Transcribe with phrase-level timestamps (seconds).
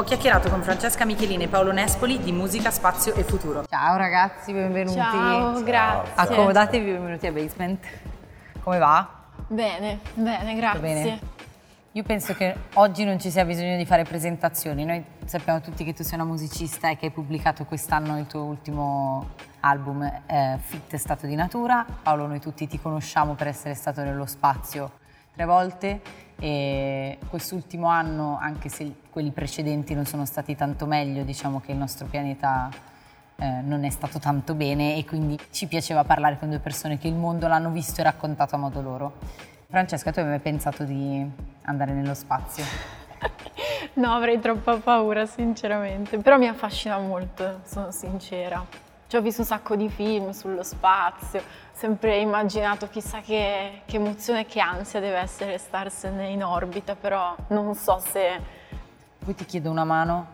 [0.00, 3.66] Ho chiacchierato con Francesca Michelini e Paolo Nespoli di Musica, Spazio e Futuro.
[3.66, 4.96] Ciao ragazzi, benvenuti.
[4.96, 6.12] Ciao, grazie.
[6.14, 7.86] Accomodatevi, benvenuti a Basement.
[8.62, 9.06] Come va?
[9.46, 10.80] Bene, bene, grazie.
[10.80, 11.20] bene?
[11.92, 14.86] Io penso che oggi non ci sia bisogno di fare presentazioni.
[14.86, 18.44] Noi sappiamo tutti che tu sei una musicista e che hai pubblicato quest'anno il tuo
[18.44, 19.28] ultimo
[19.60, 21.84] album eh, Fit Stato di Natura.
[22.02, 24.99] Paolo, noi tutti ti conosciamo per essere stato nello spazio
[25.40, 26.00] tre volte
[26.38, 31.78] e quest'ultimo anno, anche se quelli precedenti non sono stati tanto meglio, diciamo che il
[31.78, 32.68] nostro pianeta
[33.36, 37.08] eh, non è stato tanto bene e quindi ci piaceva parlare con due persone che
[37.08, 39.12] il mondo l'hanno visto e raccontato a modo loro.
[39.68, 41.26] Francesca, tu hai mai pensato di
[41.62, 42.64] andare nello spazio?
[43.94, 48.62] no, avrei troppa paura, sinceramente, però mi affascina molto, sono sincera.
[49.06, 51.42] Ci ho visto un sacco di film sullo spazio,
[51.80, 57.74] sempre immaginato chissà che, che emozione, che ansia deve essere starsene in orbita, però non
[57.74, 58.38] so se...
[59.24, 60.26] Poi ti chiedo una mano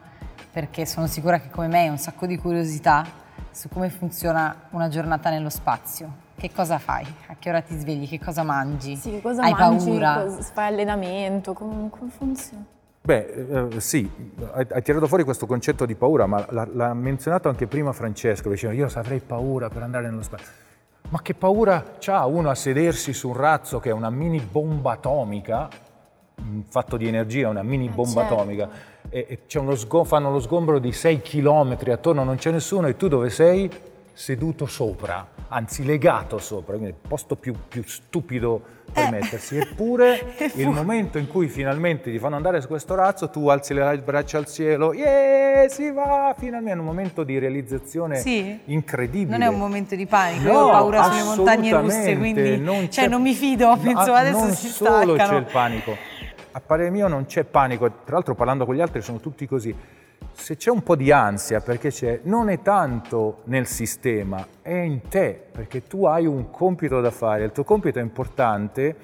[0.50, 3.06] perché sono sicura che come me hai un sacco di curiosità
[3.52, 6.24] su come funziona una giornata nello spazio.
[6.36, 7.06] Che cosa fai?
[7.28, 8.08] A che ora ti svegli?
[8.08, 8.96] Che cosa mangi?
[8.96, 9.86] Sì, cosa Hai mangi?
[9.86, 10.22] paura?
[10.24, 11.52] Cosa- fai allenamento?
[11.52, 12.64] Come, come funziona?
[13.02, 14.10] Beh, eh, sì,
[14.52, 18.50] hai, hai tirato fuori questo concetto di paura, ma l'ha, l'ha menzionato anche prima Francesco,
[18.50, 20.64] diceva io avrei paura per andare nello spazio.
[21.08, 24.92] Ma che paura c'ha uno a sedersi su un razzo che è una mini bomba
[24.92, 25.68] atomica,
[26.68, 28.34] fatto di energia, una mini bomba certo.
[28.34, 28.68] atomica,
[29.08, 32.88] e, e c'è uno sgo- fanno lo sgombro di 6 km attorno, non c'è nessuno
[32.88, 33.70] e tu dove sei?
[34.18, 39.58] Seduto sopra, anzi legato sopra, quindi il posto più, più stupido per mettersi.
[39.58, 44.00] Eppure il momento in cui finalmente ti fanno andare su questo razzo, tu alzi le
[44.02, 48.58] braccia al cielo, yeah, si va, finalmente è un momento di realizzazione Sì?
[48.64, 49.36] incredibile.
[49.36, 52.90] Non è un momento di panico, No, io ho paura sulle montagne russe, quindi non
[52.90, 55.28] cioè, non mi fido, penso Ah, adesso non si solo staccano.
[55.28, 55.94] c'è il panico,
[56.52, 59.74] a parere mio non c'è panico, tra l'altro parlando con gli altri sono tutti così.
[60.32, 65.08] Se c'è un po' di ansia perché c'è, non è tanto nel sistema, è in
[65.08, 68.96] te, perché tu hai un compito da fare, il tuo compito è importante,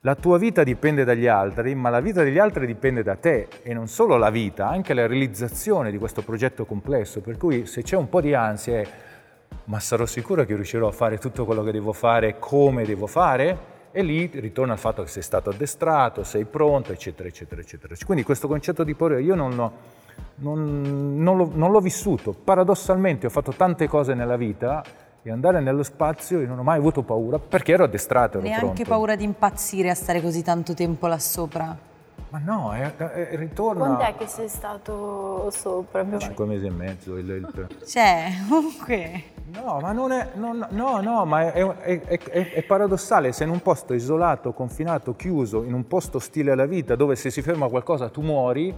[0.00, 3.74] la tua vita dipende dagli altri, ma la vita degli altri dipende da te e
[3.74, 7.20] non solo la vita, anche la realizzazione di questo progetto complesso.
[7.20, 8.86] Per cui se c'è un po' di ansia è
[9.64, 13.74] ma sarò sicuro che riuscirò a fare tutto quello che devo fare come devo fare?
[13.96, 17.94] E lì ritorna al fatto che sei stato addestrato, sei pronto, eccetera, eccetera, eccetera.
[18.04, 19.72] Quindi questo concetto di paura io non l'ho,
[20.34, 22.34] non- non l'ho- non l'ho vissuto.
[22.34, 24.84] Paradossalmente ho fatto tante cose nella vita
[25.22, 28.64] e andare nello spazio io non ho mai avuto paura perché ero addestrato, ero Neanche
[28.66, 28.84] pronto.
[28.90, 31.74] paura di impazzire a stare così tanto tempo là sopra.
[32.28, 33.84] Ma no, è, è- ritorna...
[33.96, 36.04] Quant'è che sei stato sopra?
[36.18, 37.16] Cinque mesi e mezzo.
[37.16, 39.22] il- il- Cioè, comunque...
[39.52, 40.30] No, ma non è.
[40.34, 43.30] non- no, no, ma è, è- è- è- è paradossale.
[43.32, 47.30] Sei in un posto isolato, confinato, chiuso, in un posto ostile alla vita, dove se
[47.30, 48.74] si ferma qualcosa tu muori.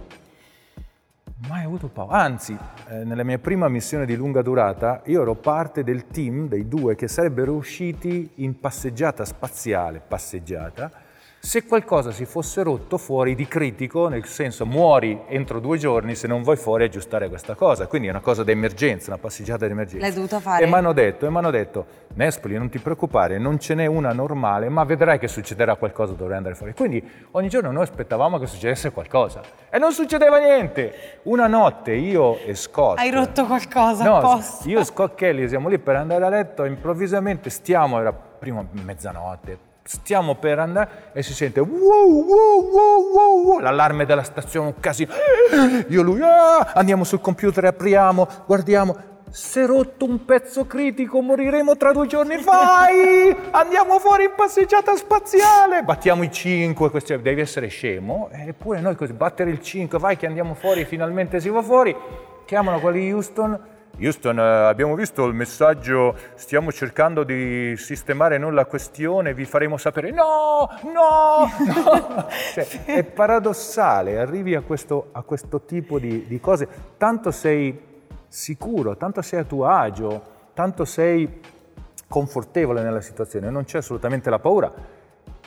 [1.47, 2.17] Mai avuto paura.
[2.17, 2.55] Anzi,
[2.89, 6.95] eh, nella mia prima missione di lunga durata, io ero parte del team dei due
[6.95, 10.91] che sarebbero usciti in passeggiata spaziale, passeggiata,
[11.41, 16.27] se qualcosa si fosse rotto fuori di critico, nel senso muori entro due giorni se
[16.27, 17.87] non vuoi fuori aggiustare questa cosa.
[17.87, 20.05] Quindi è una cosa d'emergenza, una passeggiata d'emergenza.
[20.05, 20.63] L'hai dovuta fare?
[20.63, 21.85] E mi hanno detto, e m'hanno detto,
[22.15, 26.37] Nespoli, non ti preoccupare, non ce n'è una normale, ma vedrai che succederà qualcosa, dovrai
[26.37, 26.73] andare fuori.
[26.73, 27.01] Quindi
[27.31, 29.41] ogni giorno noi aspettavamo che succedesse qualcosa.
[29.69, 31.19] E non succedeva niente.
[31.23, 32.99] Una notte io e Scott...
[32.99, 34.67] Hai rotto qualcosa No, apposta.
[34.69, 39.57] io e Scott Kelly siamo lì per andare a letto, improvvisamente stiamo, era prima mezzanotte,
[39.91, 44.79] stiamo per andare e si sente wow, wow, wow, wow, wow, l'allarme della stazione, un
[44.79, 45.11] casino.
[45.87, 49.07] Io e lui, "Ah!" andiamo sul computer, apriamo, guardiamo.
[49.31, 52.37] Si è rotto un pezzo critico, moriremo tra due giorni.
[52.41, 53.35] Vai!
[53.51, 55.81] Andiamo fuori in passeggiata spaziale.
[55.83, 58.29] Battiamo i 5, devi essere scemo.
[58.31, 61.95] Eppure noi così, battere il 5, vai che andiamo fuori, finalmente si va fuori.
[62.45, 63.59] Chiamano quelli Houston.
[64.01, 69.77] Houston, eh, abbiamo visto il messaggio, stiamo cercando di sistemare noi la questione, vi faremo
[69.77, 70.11] sapere.
[70.11, 72.27] No, no, no.
[72.53, 77.87] Cioè, è paradossale, arrivi a questo, a questo tipo di, di cose, tanto sei
[78.27, 80.21] sicuro, tanto sei a tuo agio,
[80.53, 81.41] tanto sei
[82.07, 84.71] confortevole nella situazione, non c'è assolutamente la paura.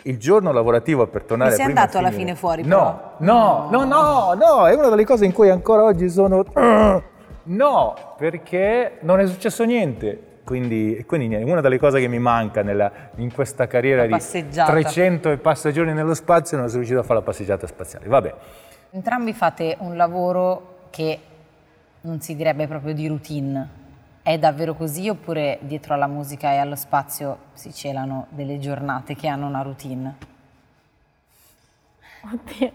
[0.04, 4.34] Il giorno lavorativo per tornare sei prima andato alla fine fuori, No, no, no, no,
[4.34, 6.44] no, è una delle cose in cui ancora oggi sono...
[7.44, 10.26] No, perché non è successo niente.
[10.44, 14.72] Quindi, e quindi una delle cose che mi manca nella- in questa carriera di passeggiata.
[14.72, 18.08] 300 e passa giorni nello spazio non sono riuscito a fare la passeggiata spaziale.
[18.08, 18.34] Vabbè,
[18.90, 21.18] Entrambi fate un lavoro che
[22.02, 23.80] non si direbbe proprio di routine.
[24.20, 29.28] È davvero così oppure dietro alla musica e allo spazio si celano delle giornate che
[29.28, 30.16] hanno una routine?
[32.32, 32.72] Oddio.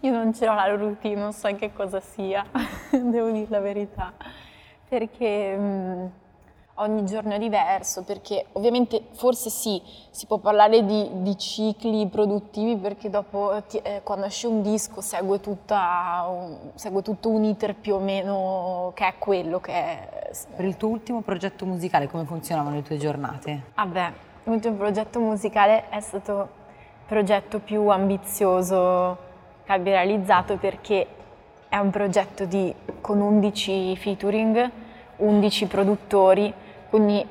[0.00, 2.44] Io non ce l'ho la routine, non so che cosa sia,
[2.90, 4.12] devo dire la verità,
[4.88, 6.10] perché mh,
[6.74, 12.76] ogni giorno è diverso, perché ovviamente forse sì, si può parlare di, di cicli produttivi
[12.76, 17.74] perché dopo ti, eh, quando esce un disco segue, tutta, un, segue, tutto un iter
[17.74, 20.30] più o meno che è quello che è.
[20.54, 23.62] Per il tuo ultimo progetto musicale come funzionavano le tue giornate?
[23.74, 24.12] Vabbè,
[24.44, 29.25] l'ultimo progetto musicale è stato il progetto più ambizioso
[29.66, 31.06] che abbia realizzato perché
[31.68, 34.70] è un progetto di, con 11 featuring,
[35.16, 36.54] 11 produttori,
[36.88, 37.26] quindi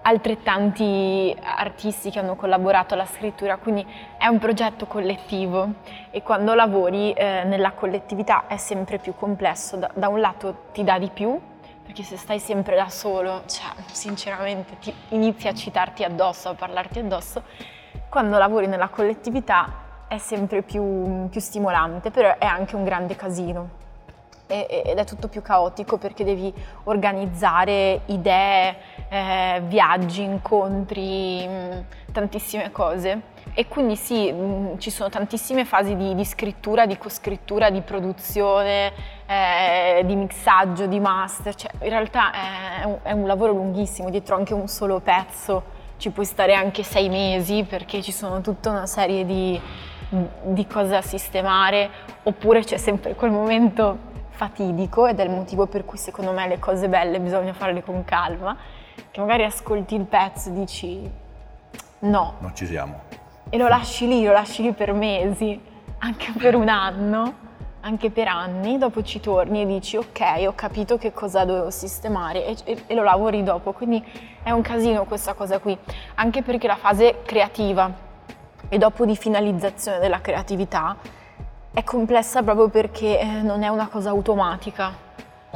[0.00, 3.86] altrettanti artisti che hanno collaborato alla scrittura, quindi
[4.16, 5.74] è un progetto collettivo
[6.10, 10.82] e quando lavori eh, nella collettività è sempre più complesso, da, da, un lato ti
[10.82, 11.38] dà di più,
[11.84, 17.00] perché se stai sempre da solo, cioè, sinceramente ti inizi a citarti addosso, a parlarti
[17.00, 17.42] addosso,
[18.08, 23.86] quando lavori nella collettività è sempre più, più stimolante, però è anche un grande casino
[24.48, 26.52] ed è tutto più caotico perché devi
[26.84, 28.76] organizzare idee,
[29.10, 31.80] eh, viaggi, incontri, mm,
[32.12, 33.36] tantissime cose.
[33.52, 38.92] E quindi sì, mm, ci sono tantissime fasi di, di, scrittura, di coscrittura, di produzione,
[39.26, 41.54] eh, di mixaggio, di master.
[41.54, 46.10] Cioè, in realtà è un, è un lavoro lunghissimo, dietro anche un solo pezzo ci
[46.10, 49.60] puoi stare anche sei mesi perché ci sono tutta una serie di,
[50.08, 51.90] di cose da sistemare,
[52.22, 56.58] oppure c'è sempre quel momento fatidico ed è il motivo per cui secondo me le
[56.58, 58.56] cose belle bisogna farle con calma,
[59.10, 61.10] che magari ascolti il pezzo e dici
[62.00, 62.34] no.
[62.38, 63.00] Non ci siamo.
[63.50, 65.60] E lo lasci lì, lo lasci lì per mesi,
[65.98, 67.46] anche per un anno,
[67.80, 72.44] anche per anni, dopo ci torni e dici ok, ho capito che cosa dovevo sistemare
[72.44, 74.04] e, e, e lo lavori dopo, quindi
[74.42, 75.76] è un casino questa cosa qui,
[76.14, 78.06] anche perché la fase creativa
[78.68, 80.96] e dopo di finalizzazione della creatività
[81.72, 85.06] è complessa proprio perché eh, non è una cosa automatica.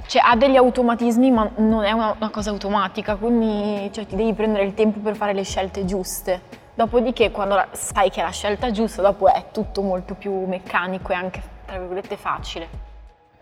[0.07, 4.33] Cioè ha degli automatismi ma non è una, una cosa automatica, quindi cioè, ti devi
[4.33, 6.61] prendere il tempo per fare le scelte giuste.
[6.75, 11.15] Dopodiché quando sai che è la scelta giusta, dopo è tutto molto più meccanico e
[11.15, 12.69] anche, tra virgolette, facile.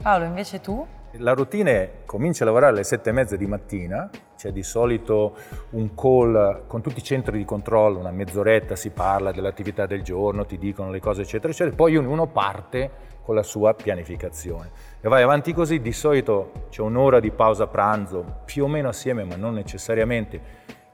[0.02, 0.84] Paolo, invece tu?
[1.14, 5.36] La routine è cominci a lavorare alle sette e mezza di mattina, c'è di solito
[5.70, 10.46] un call con tutti i centri di controllo, una mezz'oretta si parla dell'attività del giorno,
[10.46, 12.90] ti dicono le cose eccetera eccetera, poi uno parte
[13.22, 14.70] con la sua pianificazione.
[15.00, 19.24] E vai avanti così, di solito c'è un'ora di pausa pranzo, più o meno assieme
[19.24, 20.40] ma non necessariamente,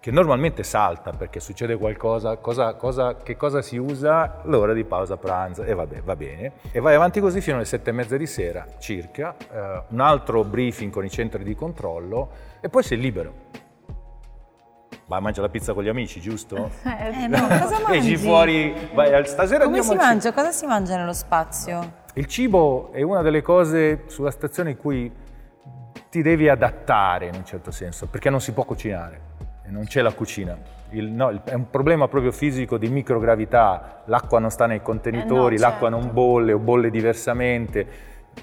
[0.06, 4.38] che normalmente salta perché succede qualcosa, cosa, cosa, che cosa si usa?
[4.44, 6.52] L'ora di pausa pranzo e vabbè, va bene.
[6.70, 10.44] E vai avanti così fino alle sette e mezza di sera circa, eh, un altro
[10.44, 12.30] briefing con i centri di controllo
[12.60, 13.34] e poi sei libero.
[15.08, 16.70] Vai a mangiare la pizza con gli amici, giusto?
[16.86, 17.98] Eh no, cosa mangi?
[17.98, 20.32] Esci fuori, vai, stasera Come si mangia?
[20.32, 22.04] Cosa si mangia nello spazio?
[22.14, 25.12] Il cibo è una delle cose sulla stazione in cui
[26.08, 29.25] ti devi adattare in un certo senso, perché non si può cucinare
[29.68, 30.56] non c'è la cucina.
[30.90, 35.58] Il, no, è un problema proprio fisico di microgravità, l'acqua non sta nei contenitori, eh
[35.58, 36.14] no, l'acqua non certo.
[36.14, 37.86] bolle o bolle diversamente,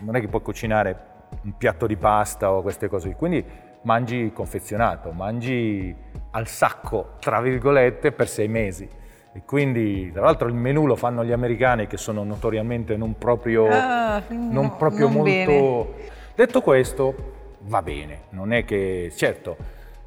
[0.01, 1.11] non è che puoi cucinare
[1.43, 3.43] un piatto di pasta o queste cose, quindi
[3.83, 5.95] mangi confezionato, mangi
[6.31, 8.87] al sacco, tra virgolette, per sei mesi.
[9.35, 13.67] E quindi, tra l'altro, il menù lo fanno gli americani che sono notoriamente non proprio,
[13.67, 15.23] ah, non no, proprio non molto...
[15.31, 16.11] Bene.
[16.35, 17.15] Detto questo,
[17.61, 19.57] va bene, non è che, certo,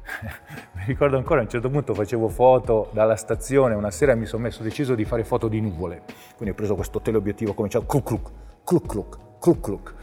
[0.73, 4.43] mi ricordo ancora a un certo punto facevo foto dalla stazione, una sera mi sono
[4.43, 6.03] messo deciso di fare foto di nuvole,
[6.35, 8.31] quindi ho preso questo teleobiettivo, ho cominciato cluc cluc,
[8.63, 9.93] cluc cluc, cluc cluc.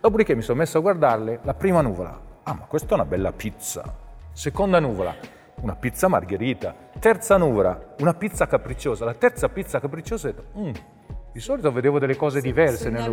[0.00, 3.32] Dopodiché mi sono messo a guardarle, la prima nuvola, ah ma questa è una bella
[3.32, 3.82] pizza,
[4.32, 5.14] seconda nuvola,
[5.62, 10.70] una pizza margherita, terza nuvola, una pizza capricciosa, la terza pizza capricciosa ho detto, mm,
[11.32, 13.12] di solito vedevo delle cose sì, diverse nel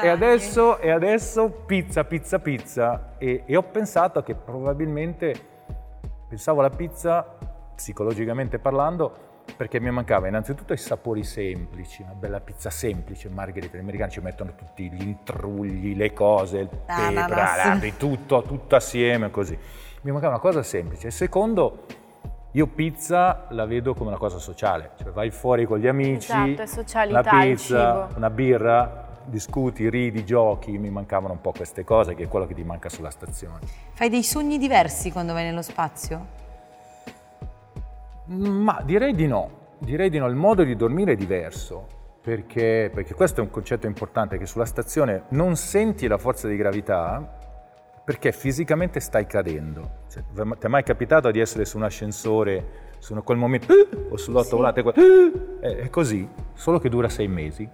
[0.00, 3.14] e adesso, e adesso pizza, pizza, pizza.
[3.18, 5.56] E, e ho pensato che probabilmente
[6.28, 7.24] Pensavo alla pizza,
[7.74, 13.80] psicologicamente parlando, perché mi mancava innanzitutto i sapori semplici, una bella pizza semplice, margherita, gli
[13.80, 17.96] americani ci mettono tutti gli intrugli, le cose, il pepe, sì.
[17.96, 19.58] tutto, tutto assieme così.
[20.02, 21.06] Mi mancava una cosa semplice.
[21.06, 21.86] E secondo,
[22.52, 27.08] io pizza la vedo come una cosa sociale, cioè vai fuori con gli amici, esatto,
[27.08, 32.28] una pizza, una birra, discuti, ridi, giochi, mi mancavano un po' queste cose che è
[32.28, 33.60] quello che ti manca sulla stazione.
[33.92, 36.26] Fai dei sogni diversi quando vai nello spazio?
[38.26, 41.86] Ma direi di no, direi di no, il modo di dormire è diverso,
[42.20, 46.56] perché, perché questo è un concetto importante, che sulla stazione non senti la forza di
[46.56, 47.36] gravità
[48.04, 50.04] perché fisicamente stai cadendo.
[50.10, 53.70] Cioè, ti è mai capitato di essere su un ascensore, su quel momento,
[54.08, 54.54] o sull'otto sì.
[54.54, 54.82] volante,
[55.60, 57.68] è così, solo che dura sei mesi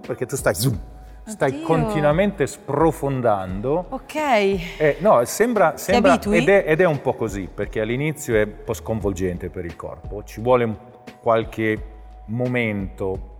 [0.00, 0.78] perché tu stai zoom,
[1.24, 1.66] stai Oddio.
[1.66, 3.86] continuamente sprofondando.
[3.90, 4.14] Ok.
[4.14, 8.54] Eh, no, sembra, sembra ed, è, ed è un po' così, perché all'inizio è un
[8.64, 10.76] po' sconvolgente per il corpo, ci vuole un-
[11.20, 13.36] qualche momento,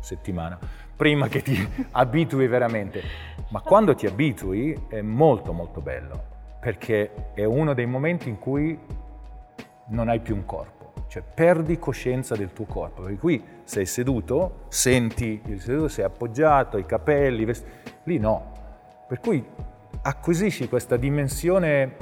[0.00, 0.58] settimana,
[0.96, 3.02] prima che ti abitui veramente.
[3.50, 6.22] Ma quando ti abitui è molto molto bello,
[6.60, 8.78] perché è uno dei momenti in cui
[9.90, 10.77] non hai più un corpo,
[11.18, 16.78] cioè perdi coscienza del tuo corpo, per cui sei seduto, senti il seduto, sei appoggiato,
[16.78, 17.66] i capelli, vest-
[18.04, 18.52] lì no,
[19.06, 19.44] per cui
[20.02, 21.96] acquisisci questa dimensione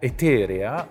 [0.00, 0.86] eterea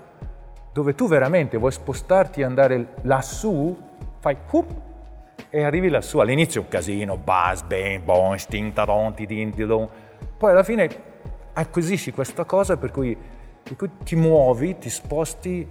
[0.71, 3.75] dove tu veramente vuoi spostarti e andare lassù,
[4.19, 4.85] fai hup,
[5.49, 6.19] e arrivi lassù.
[6.19, 9.89] All'inizio è un casino, buzz, bang, bon, sting, taron, tidin, tidon.
[10.37, 10.89] Poi alla fine
[11.53, 13.17] acquisisci questa cosa per cui,
[13.63, 15.67] per cui ti muovi, ti sposti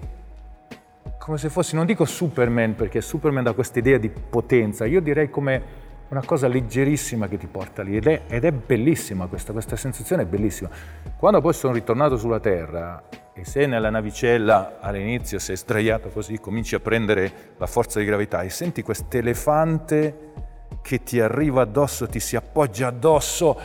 [1.19, 5.29] come se fossi, non dico Superman perché Superman dà questa idea di potenza, io direi
[5.29, 9.75] come una cosa leggerissima che ti porta lì ed è, ed è bellissima questa, questa
[9.75, 10.71] sensazione è bellissima.
[11.17, 16.77] Quando poi sono ritornato sulla Terra e se nella navicella all'inizio sei sdraiato così, cominci
[16.77, 20.33] a prendere la forza di gravità e senti quest'elefante
[20.81, 23.61] che ti arriva addosso, ti si appoggia addosso,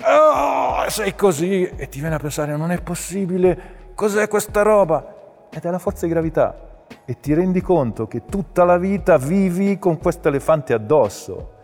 [0.00, 5.48] oh, sei così e ti viene a pensare non è possibile, cos'è questa roba?
[5.50, 6.68] Ed è la forza di gravità
[7.04, 11.58] e ti rendi conto che tutta la vita vivi con questo elefante addosso.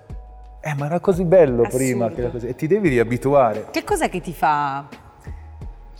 [0.60, 2.48] Eh, ma era così bello prima che così.
[2.48, 3.68] E ti devi riabituare.
[3.70, 4.86] Che cos'è che ti fa,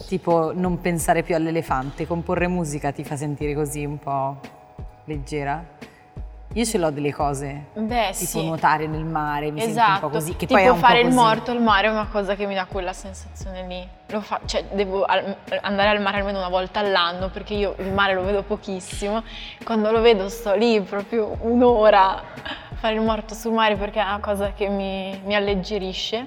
[0.09, 2.07] tipo, non pensare più all'elefante?
[2.07, 4.41] Comporre musica ti fa sentire così un po'
[5.05, 5.65] leggera?
[6.57, 8.43] Io ce l'ho delle cose, Beh, tipo sì.
[8.43, 10.31] nuotare nel mare, mi sento Esatto, un po' così.
[10.37, 12.55] Che tipo poi è un fare il morto al mare è una cosa che mi
[12.55, 13.87] dà quella sensazione lì.
[14.07, 17.93] Lo fa- cioè, devo al- andare al mare almeno una volta all'anno perché io il
[17.93, 19.23] mare lo vedo pochissimo.
[19.65, 22.23] Quando lo vedo sto lì proprio un'ora a
[22.73, 26.27] fare il morto sul mare perché è una cosa che mi, mi alleggerisce.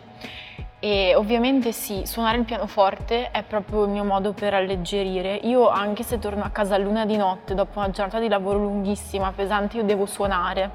[0.82, 5.34] E ovviamente sì, suonare il pianoforte è proprio il mio modo per alleggerire.
[5.36, 8.60] Io anche se torno a casa a luna di notte dopo una giornata di lavoro
[8.60, 10.70] lunghissima, pesante, io devo suonare.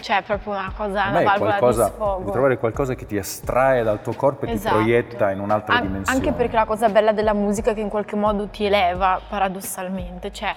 [0.00, 2.18] Cioè è proprio una cosa, A una qualcosa, di sfogo.
[2.20, 4.76] devi trovare qualcosa che ti estrae dal tuo corpo e Esatto.
[4.76, 6.18] ti proietta in un'altra An- dimensione.
[6.18, 10.30] Anche perché la cosa bella della musica è che in qualche modo ti eleva paradossalmente,
[10.32, 10.54] cioè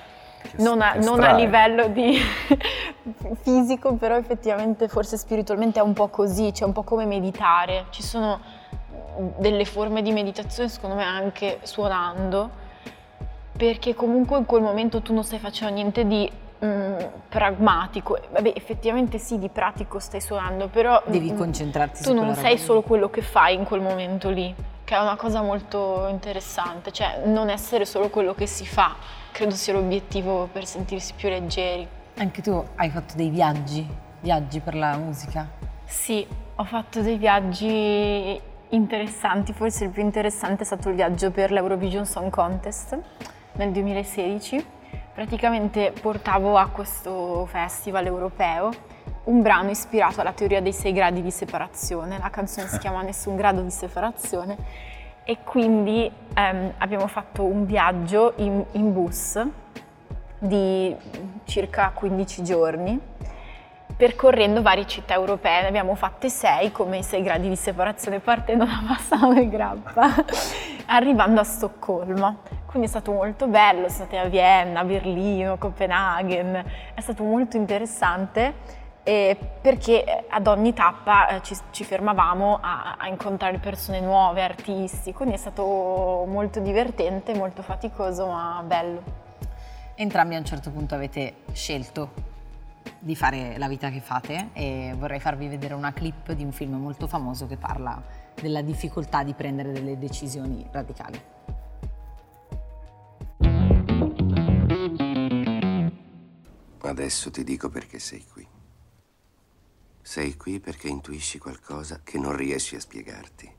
[0.58, 2.16] non a, non a livello di
[3.42, 7.86] fisico, però effettivamente forse spiritualmente è un po' così, cioè un po' come meditare.
[7.90, 8.40] Ci sono
[9.38, 12.50] delle forme di meditazione secondo me anche suonando,
[13.56, 16.30] perché comunque in quel momento tu non stai facendo niente di
[16.64, 16.96] mm,
[17.30, 18.20] pragmatico.
[18.32, 22.54] Vabbè, effettivamente sì, di pratico stai suonando, però Devi mm, concentrarti su tu non sei
[22.54, 26.92] roba solo quello che fai in quel momento lì, che è una cosa molto interessante,
[26.92, 28.96] cioè non essere solo quello che si fa,
[29.32, 31.88] credo sia l'obiettivo per sentirsi più leggeri.
[32.16, 33.88] Anche tu hai fatto dei viaggi,
[34.22, 35.48] viaggi per la musica.
[35.86, 38.42] Sì, ho fatto dei viaggi
[38.74, 42.98] interessanti, forse il più interessante è stato il viaggio per l'Eurovision Song Contest
[43.54, 44.66] nel 2016.
[45.14, 48.72] Praticamente portavo a questo festival europeo
[49.26, 53.36] un brano ispirato alla teoria dei sei gradi di separazione, la canzone si chiama Nessun
[53.36, 54.58] grado di separazione.
[55.24, 59.42] E quindi ehm, abbiamo fatto un viaggio in, in bus
[60.38, 60.94] di
[61.46, 63.00] circa 15 giorni
[63.96, 68.66] percorrendo varie città europee, ne abbiamo fatte sei come i sei gradi di separazione partendo
[68.66, 70.14] da Bassano e Grappa,
[70.88, 72.38] arrivando a Stoccolma.
[72.66, 78.82] Quindi è stato molto bello, siamo stati a Vienna, Berlino, Copenaghen, è stato molto interessante
[79.04, 85.14] eh, perché ad ogni tappa eh, ci, ci fermavamo a, a incontrare persone nuove, artisti,
[85.14, 89.22] quindi è stato molto divertente, molto faticoso ma bello.
[89.96, 92.33] Entrambi a un certo punto avete scelto
[93.00, 96.76] di fare la vita che fate e vorrei farvi vedere una clip di un film
[96.76, 98.02] molto famoso che parla
[98.40, 101.22] della difficoltà di prendere delle decisioni radicali.
[106.82, 108.48] Adesso ti dico perché sei qui.
[110.02, 113.52] Sei qui perché intuisci qualcosa che non riesci a spiegarti.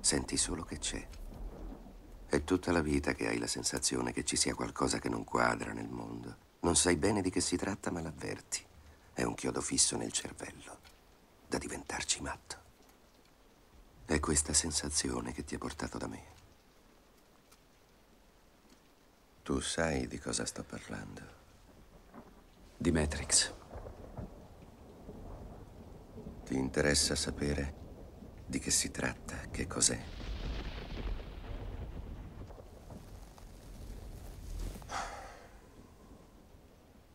[0.00, 1.06] Senti solo che c'è.
[2.26, 5.72] È tutta la vita che hai la sensazione che ci sia qualcosa che non quadra
[5.72, 6.41] nel mondo.
[6.62, 8.64] Non sai bene di che si tratta, ma l'avverti.
[9.12, 10.78] È un chiodo fisso nel cervello,
[11.46, 12.60] da diventarci matto.
[14.04, 16.24] È questa sensazione che ti ha portato da me.
[19.42, 21.20] Tu sai di cosa sto parlando.
[22.76, 23.52] Di Matrix.
[26.44, 27.74] Ti interessa sapere
[28.46, 30.21] di che si tratta, che cos'è?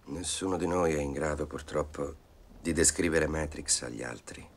[0.10, 2.16] Nessuno di noi è in grado, purtroppo,
[2.62, 4.48] di descrivere Matrix agli altri.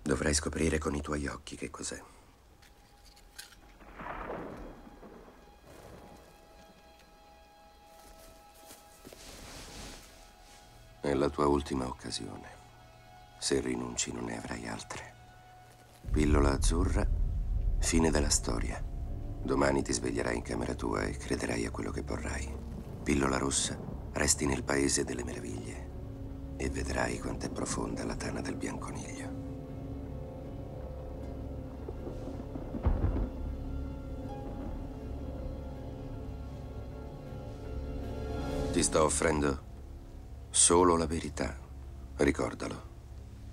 [0.00, 2.02] Dovrai scoprire con i tuoi occhi che cos'è.
[11.00, 12.56] È la tua ultima occasione.
[13.38, 15.14] Se rinunci non ne avrai altre.
[16.10, 17.06] Pillola azzurra,
[17.78, 18.97] fine della storia.
[19.42, 22.48] Domani ti sveglierai in camera tua e crederai a quello che vorrai.
[23.02, 23.78] Pillola rossa,
[24.12, 25.88] resti nel paese delle meraviglie
[26.56, 29.46] e vedrai quant'è profonda la tana del bianconiglio.
[38.72, 39.62] Ti sto offrendo
[40.50, 41.56] solo la verità.
[42.16, 42.82] Ricordalo.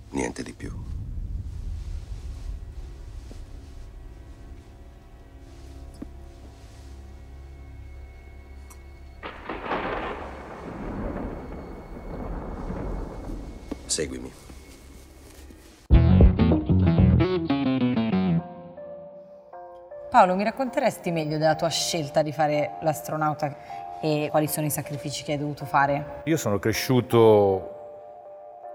[0.10, 1.05] Niente di più.
[13.96, 14.30] Seguimi.
[20.10, 23.56] Paolo, mi racconteresti meglio della tua scelta di fare l'astronauta
[24.02, 26.24] e quali sono i sacrifici che hai dovuto fare?
[26.26, 27.70] Io sono cresciuto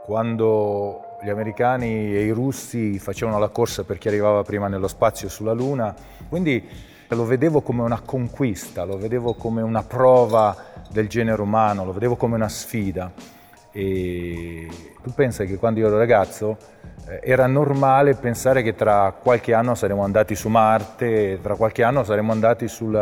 [0.06, 5.28] quando gli americani e i russi facevano la corsa per chi arrivava prima nello spazio
[5.28, 5.94] sulla Luna,
[6.30, 6.66] quindi
[7.08, 10.56] lo vedevo come una conquista, lo vedevo come una prova
[10.88, 13.39] del genere umano, lo vedevo come una sfida.
[13.72, 14.68] E
[15.02, 16.56] tu pensi che quando io ero ragazzo
[17.08, 22.02] eh, era normale pensare che tra qualche anno saremmo andati su Marte, tra qualche anno
[22.02, 22.96] saremmo andati sul,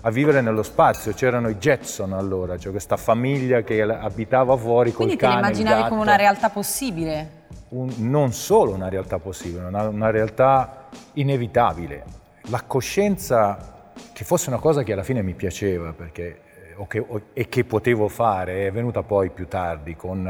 [0.00, 1.12] a vivere nello spazio.
[1.12, 5.34] C'erano i Jetson allora, cioè questa famiglia che abitava fuori col Quindi cane.
[5.34, 7.30] te la immaginavi come una realtà possibile?
[7.70, 12.04] Un- non solo una realtà possibile, una, una realtà inevitabile.
[12.50, 16.40] La coscienza che fosse una cosa che alla fine mi piaceva perché,
[16.78, 20.20] o che- o- e che potevo fare è venuta poi più tardi con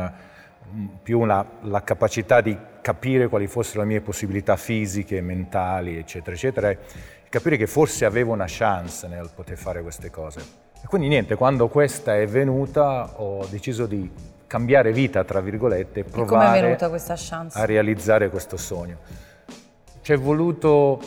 [0.75, 6.35] mm, più la, la capacità di capire quali fossero le mie possibilità fisiche, mentali, eccetera,
[6.35, 6.79] eccetera, e
[7.29, 10.41] capire che forse avevo una chance nel poter fare queste cose.
[10.83, 14.11] E quindi niente, quando questa è venuta ho deciso di
[14.47, 16.77] cambiare vita, tra virgolette, e provare
[17.59, 18.99] a realizzare questo sogno.
[20.01, 21.01] Ci è voluto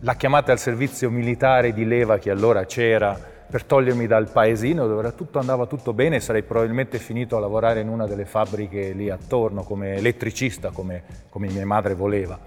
[0.00, 3.18] la chiamata al servizio militare di leva che allora c'era
[3.50, 7.88] per togliermi dal paesino dove tutto, andava tutto bene sarei probabilmente finito a lavorare in
[7.88, 12.38] una delle fabbriche lì attorno come elettricista, come, come mia madre voleva.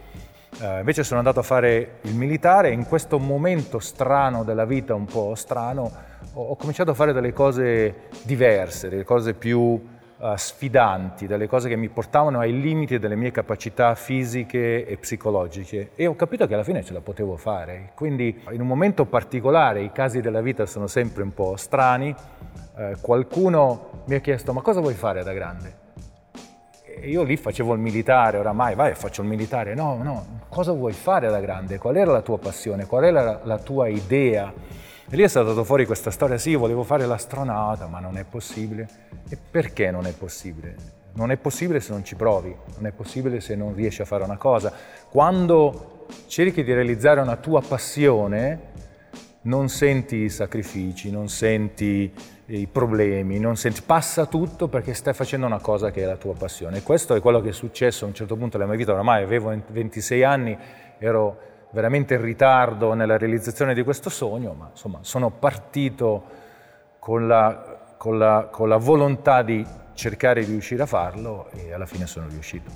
[0.62, 4.94] Eh, invece sono andato a fare il militare e in questo momento strano della vita,
[4.94, 5.92] un po' strano,
[6.34, 9.82] ho, ho cominciato a fare delle cose diverse, delle cose più
[10.24, 15.92] eh, sfidanti, delle cose che mi portavano ai limiti delle mie capacità fisiche e psicologiche
[15.96, 17.92] e ho capito che alla fine ce la potevo fare.
[17.94, 22.16] Quindi in un momento particolare, i casi della vita sono sempre un po' strani,
[22.78, 25.82] eh, qualcuno mi ha chiesto ma cosa vuoi fare da grande?
[26.86, 29.74] E io lì facevo il militare, oramai vai, faccio il militare.
[29.74, 31.78] No, no, cosa vuoi fare da grande?
[31.78, 32.86] Qual era la tua passione?
[32.86, 34.54] Qual era la tua idea?
[35.10, 38.88] E lì è saltato fuori questa storia, sì, volevo fare l'astronauta, ma non è possibile.
[39.30, 41.02] E perché non è possibile?
[41.14, 44.24] Non è possibile se non ci provi, non è possibile se non riesci a fare
[44.24, 44.74] una cosa.
[45.10, 48.72] Quando cerchi di realizzare una tua passione,
[49.44, 52.12] non senti i sacrifici, non senti
[52.48, 56.34] i problemi, non senti, passa tutto perché stai facendo una cosa che è la tua
[56.34, 56.78] passione.
[56.78, 59.22] E questo è quello che è successo a un certo punto della mia vita, oramai
[59.22, 60.58] avevo 26 anni,
[60.98, 66.24] ero veramente in ritardo nella realizzazione di questo sogno, ma insomma sono partito
[67.00, 71.88] con la, con la, con la volontà di cercare di riuscire a farlo e alla
[71.88, 72.70] fine sono riuscito.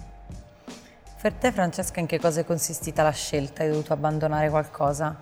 [1.22, 3.64] Per te, Francesca, in che cosa è consistita la scelta?
[3.64, 5.16] Hai dovuto abbandonare qualcosa?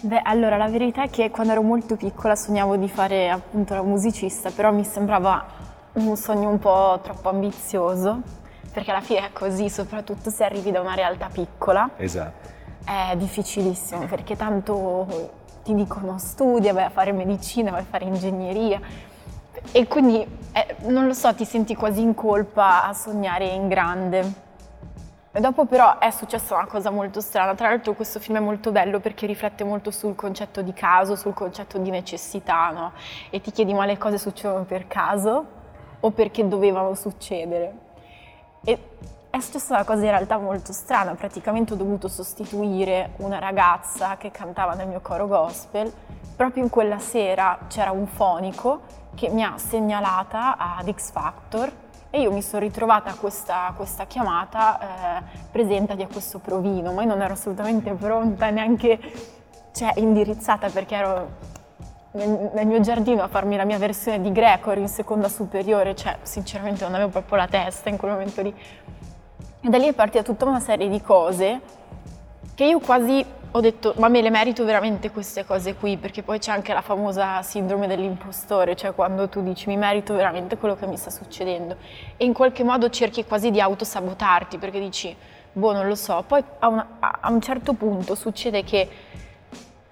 [0.00, 3.82] Beh, allora la verità è che quando ero molto piccola sognavo di fare appunto la
[3.82, 5.44] musicista, però mi sembrava
[5.92, 8.40] un sogno un po' troppo ambizioso,
[8.72, 12.48] perché alla fine è così, soprattutto se arrivi da una realtà piccola, Esatto.
[12.84, 18.80] è difficilissimo, perché tanto ti dicono studia, vai a fare medicina, vai a fare ingegneria,
[19.70, 24.50] e quindi, eh, non lo so, ti senti quasi in colpa a sognare in grande.
[25.34, 28.70] E dopo però è successa una cosa molto strana, tra l'altro questo film è molto
[28.70, 32.92] bello perché riflette molto sul concetto di caso, sul concetto di necessità, no?
[33.30, 35.46] E ti chiedi ma le cose succedono per caso
[36.00, 37.72] o perché dovevano succedere?
[38.64, 38.78] E
[39.30, 44.30] è successa una cosa in realtà molto strana, praticamente ho dovuto sostituire una ragazza che
[44.30, 45.90] cantava nel mio coro gospel,
[46.36, 48.80] proprio in quella sera c'era un fonico
[49.14, 51.72] che mi ha segnalata ad X Factor
[52.10, 57.02] e io mi sono ritrovata a questa, questa chiamata, eh, presentati a questo provino, ma
[57.02, 59.00] io non ero assolutamente pronta, neanche
[59.72, 61.28] cioè, indirizzata perché ero
[62.12, 65.94] nel, nel mio giardino a farmi la mia versione di greco, ero in seconda superiore,
[65.94, 68.54] cioè sinceramente non avevo proprio la testa in quel momento lì.
[69.64, 71.60] E da lì è partita tutta una serie di cose
[72.54, 76.38] che io quasi ho detto, ma me le merito veramente queste cose qui, perché poi
[76.38, 80.86] c'è anche la famosa sindrome dell'impostore, cioè quando tu dici mi merito veramente quello che
[80.86, 81.76] mi sta succedendo.
[82.16, 85.14] E in qualche modo cerchi quasi di autosabotarti perché dici,
[85.52, 88.88] boh, non lo so, poi a, una, a un certo punto succede che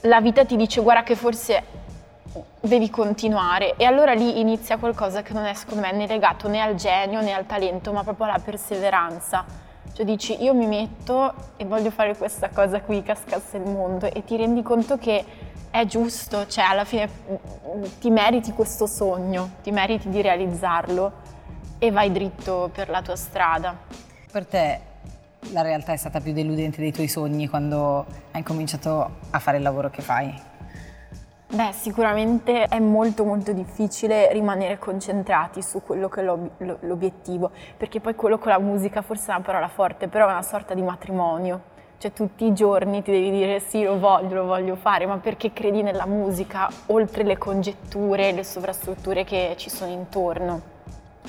[0.05, 1.63] la vita ti dice guarda che forse
[2.61, 6.61] devi continuare e allora lì inizia qualcosa che non è secondo me né legato né
[6.61, 9.45] al genio né al talento, ma proprio alla perseveranza
[9.93, 14.25] cioè dici io mi metto e voglio fare questa cosa qui, cascasse il mondo e
[14.25, 15.25] ti rendi conto che
[15.71, 21.13] è giusto, cioè alla fine mm, ti meriti questo sogno, ti meriti di realizzarlo
[21.79, 23.77] e vai dritto per la tua strada.
[24.31, 24.81] Per te
[25.53, 29.63] la realtà è stata più deludente dei tuoi sogni quando hai cominciato a fare il
[29.63, 30.33] lavoro che fai?
[31.53, 37.99] Beh, sicuramente è molto molto difficile rimanere concentrati su quello che è l'ob- l'obiettivo, perché
[37.99, 40.83] poi quello con la musica forse è una parola forte, però è una sorta di
[40.83, 41.63] matrimonio.
[41.99, 45.53] Cioè tutti i giorni ti devi dire sì, lo voglio, lo voglio fare, ma perché
[45.53, 50.63] credi nella musica, oltre le congetture, le sovrastrutture che ci sono intorno.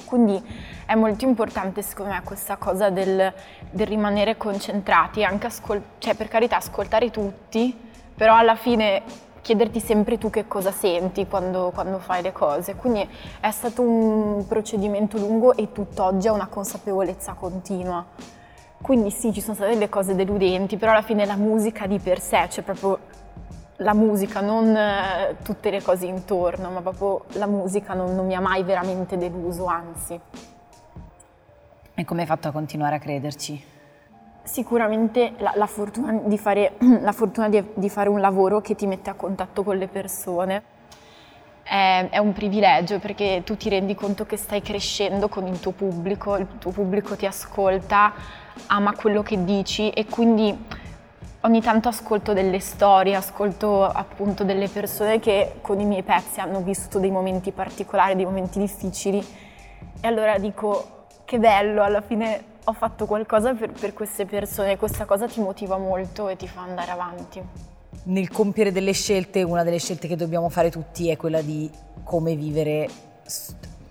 [0.05, 0.39] Quindi
[0.85, 3.33] è molto importante secondo me questa cosa del,
[3.71, 7.75] del rimanere concentrati, ascol- cioè per carità ascoltare tutti,
[8.13, 12.75] però alla fine chiederti sempre tu che cosa senti quando, quando, fai le cose.
[12.75, 13.07] Quindi
[13.39, 18.05] è stato un procedimento lungo e tutt'oggi ho una consapevolezza continua.
[18.81, 22.19] Quindi sì, ci sono state delle cose deludenti, però alla fine la musica di per
[22.19, 22.99] sé, cioè proprio
[23.77, 28.35] la musica, non eh, tutte le cose intorno, ma proprio la musica non, non mi
[28.35, 30.19] ha mai veramente deluso, anzi.
[31.93, 33.70] E come hai fatto a continuare a crederci?
[34.51, 38.85] Sicuramente la, la, fortuna, di fare, la fortuna di, di fare un lavoro che ti
[38.85, 40.63] mette a contatto con le persone.
[41.63, 45.71] È, è, un privilegio perché tu ti rendi conto che stai crescendo con il tuo
[45.71, 48.11] pubblico, il tuo pubblico ti ascolta,
[48.67, 50.53] ama quello che dici e quindi
[51.43, 56.59] ogni tanto ascolto delle storie, ascolto appunto delle persone che con i miei pezzi hanno
[56.59, 59.25] vissuto dei momenti particolari, dei momenti difficili.
[60.01, 65.05] E allora dico che bello, alla fine ho fatto qualcosa per, per queste persone questa
[65.05, 67.41] cosa ti motiva molto e ti fa andare avanti.
[68.03, 71.69] Nel compiere delle scelte, una delle scelte che dobbiamo fare tutti è quella di
[72.03, 72.89] come vivere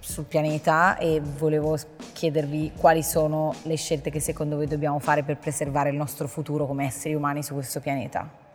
[0.01, 1.79] sul pianeta e volevo
[2.13, 6.67] chiedervi quali sono le scelte che secondo voi dobbiamo fare per preservare il nostro futuro
[6.67, 8.50] come esseri umani su questo pianeta.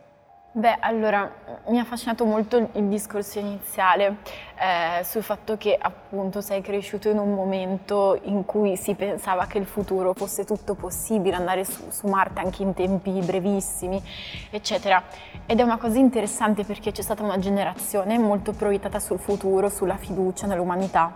[0.56, 1.30] Beh, allora
[1.66, 4.16] mi ha affascinato molto il discorso iniziale
[4.58, 9.58] eh, sul fatto che appunto sei cresciuto in un momento in cui si pensava che
[9.58, 14.02] il futuro fosse tutto possibile, andare su, su Marte anche in tempi brevissimi,
[14.48, 15.02] eccetera.
[15.44, 19.98] Ed è una cosa interessante perché c'è stata una generazione molto proiettata sul futuro, sulla
[19.98, 21.14] fiducia nell'umanità,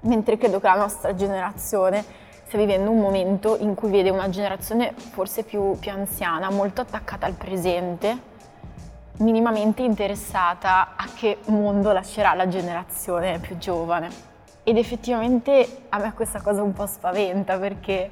[0.00, 2.04] mentre credo che la nostra generazione
[2.42, 7.26] stia vivendo un momento in cui vede una generazione forse più, più anziana, molto attaccata
[7.26, 8.34] al presente
[9.18, 14.34] minimamente interessata a che mondo lascerà la generazione più giovane.
[14.62, 18.10] Ed effettivamente a me questa cosa un po' spaventa perché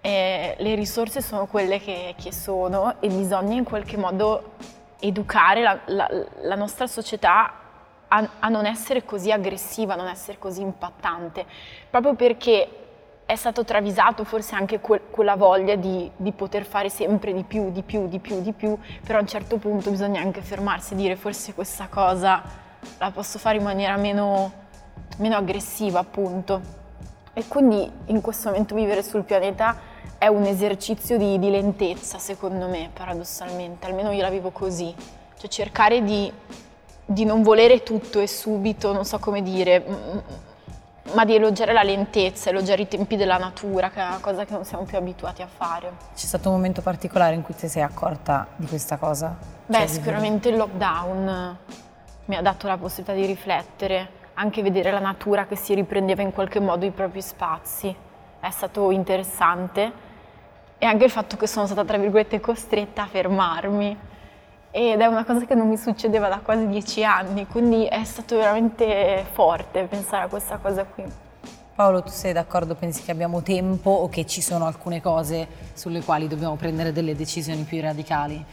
[0.00, 4.52] eh, le risorse sono quelle che, che, sono e bisogna in qualche modo
[5.00, 6.08] educare la, la,
[6.42, 7.52] la nostra società
[8.08, 11.44] a, a non essere così aggressiva, a non essere così impattante,
[11.90, 12.85] proprio perché
[13.26, 17.72] è stato travisato forse anche que- quella voglia di, di, poter fare sempre di più,
[17.72, 20.96] di più, di più, di più, però a un certo punto bisogna anche fermarsi e
[20.96, 22.40] dire forse questa cosa
[22.98, 24.52] la posso fare in maniera meno,
[25.18, 26.84] meno aggressiva appunto.
[27.32, 29.76] E quindi in questo momento vivere sul pianeta
[30.18, 34.94] è un esercizio di, di lentezza secondo me, paradossalmente, almeno io la vivo così,
[35.36, 36.32] cioè cercare di,
[37.04, 39.84] di non volere tutto e subito, non so come dire,
[41.14, 44.52] ma di elogiare la lentezza, elogiare i tempi della natura, che è una cosa che
[44.52, 45.92] non siamo più abituati a fare.
[46.14, 49.36] C'è stato un momento particolare in cui ti sei accorta di questa cosa?
[49.66, 51.58] Beh, cioè, sicuramente il lockdown
[52.26, 56.32] mi ha dato la possibilità di riflettere, anche vedere la natura che si riprendeva in
[56.32, 57.94] qualche modo i propri spazi.
[58.38, 59.92] È stato interessante
[60.78, 63.96] e anche il fatto che sono stata, tra virgolette, costretta a fermarmi
[64.76, 68.36] ed è una cosa che non mi succedeva da quasi dieci anni, quindi è stato
[68.36, 71.02] veramente forte pensare a questa cosa qui.
[71.74, 72.74] Paolo, tu sei d'accordo?
[72.74, 77.16] Pensi che abbiamo tempo o che ci sono alcune cose sulle quali dobbiamo prendere delle
[77.16, 78.44] decisioni più radicali?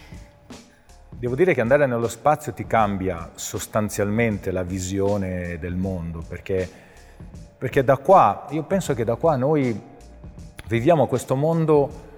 [1.09, 6.71] Devo dire che andare nello spazio ti cambia sostanzialmente la visione del mondo, perché,
[7.57, 9.77] perché da qua, io penso che da qua noi
[10.67, 12.11] viviamo questo mondo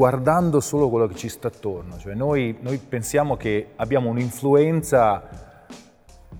[0.00, 1.98] guardando solo quello che ci sta attorno.
[1.98, 5.58] Cioè noi, noi pensiamo che abbiamo un'influenza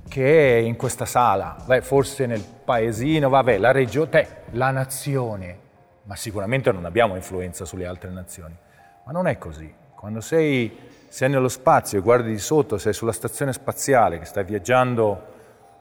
[0.08, 5.58] che è in questa sala, Beh, forse nel paesino, vabbè, la regione, la nazione
[6.04, 8.56] ma sicuramente non abbiamo influenza sulle altre nazioni.
[9.04, 9.70] Ma non è così.
[9.94, 10.74] Quando sei,
[11.08, 15.26] sei nello spazio e guardi di sotto, sei sulla stazione spaziale, che stai viaggiando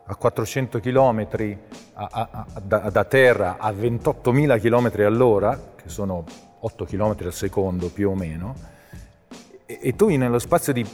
[0.04, 1.28] a 400 km
[1.94, 6.26] a, a, a, da, da, terra a 28.000 km all'ora, che sono
[6.60, 8.56] 8 km al secondo più o meno,
[9.65, 10.86] e, e tu nello spazio di,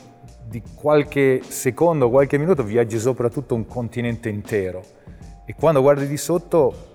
[0.45, 4.83] di qualche secondo, qualche minuto viaggi sopra tutto un continente intero.
[5.45, 6.93] E quando guardi di sotto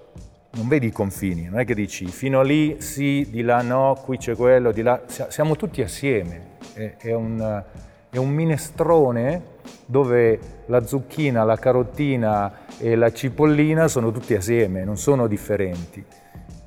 [0.52, 4.18] non vedi i confini, non è che dici fino lì sì, di là no, qui
[4.18, 5.02] c'è quello, di là.
[5.06, 6.58] Siamo tutti assieme.
[6.72, 7.62] È, è, un,
[8.10, 14.96] è un, minestrone dove la zucchina, la carottina e la cipollina sono tutti assieme, non
[14.96, 16.04] sono differenti.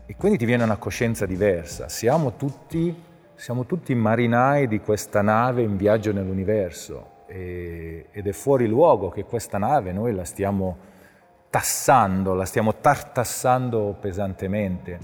[0.05, 1.87] E quindi ti viene una coscienza diversa.
[1.87, 2.93] Siamo tutti,
[3.35, 7.11] siamo tutti marinai di questa nave in viaggio nell'universo.
[7.27, 10.77] E, ed è fuori luogo che questa nave noi la stiamo
[11.49, 14.99] tassando, la stiamo tartassando pesantemente,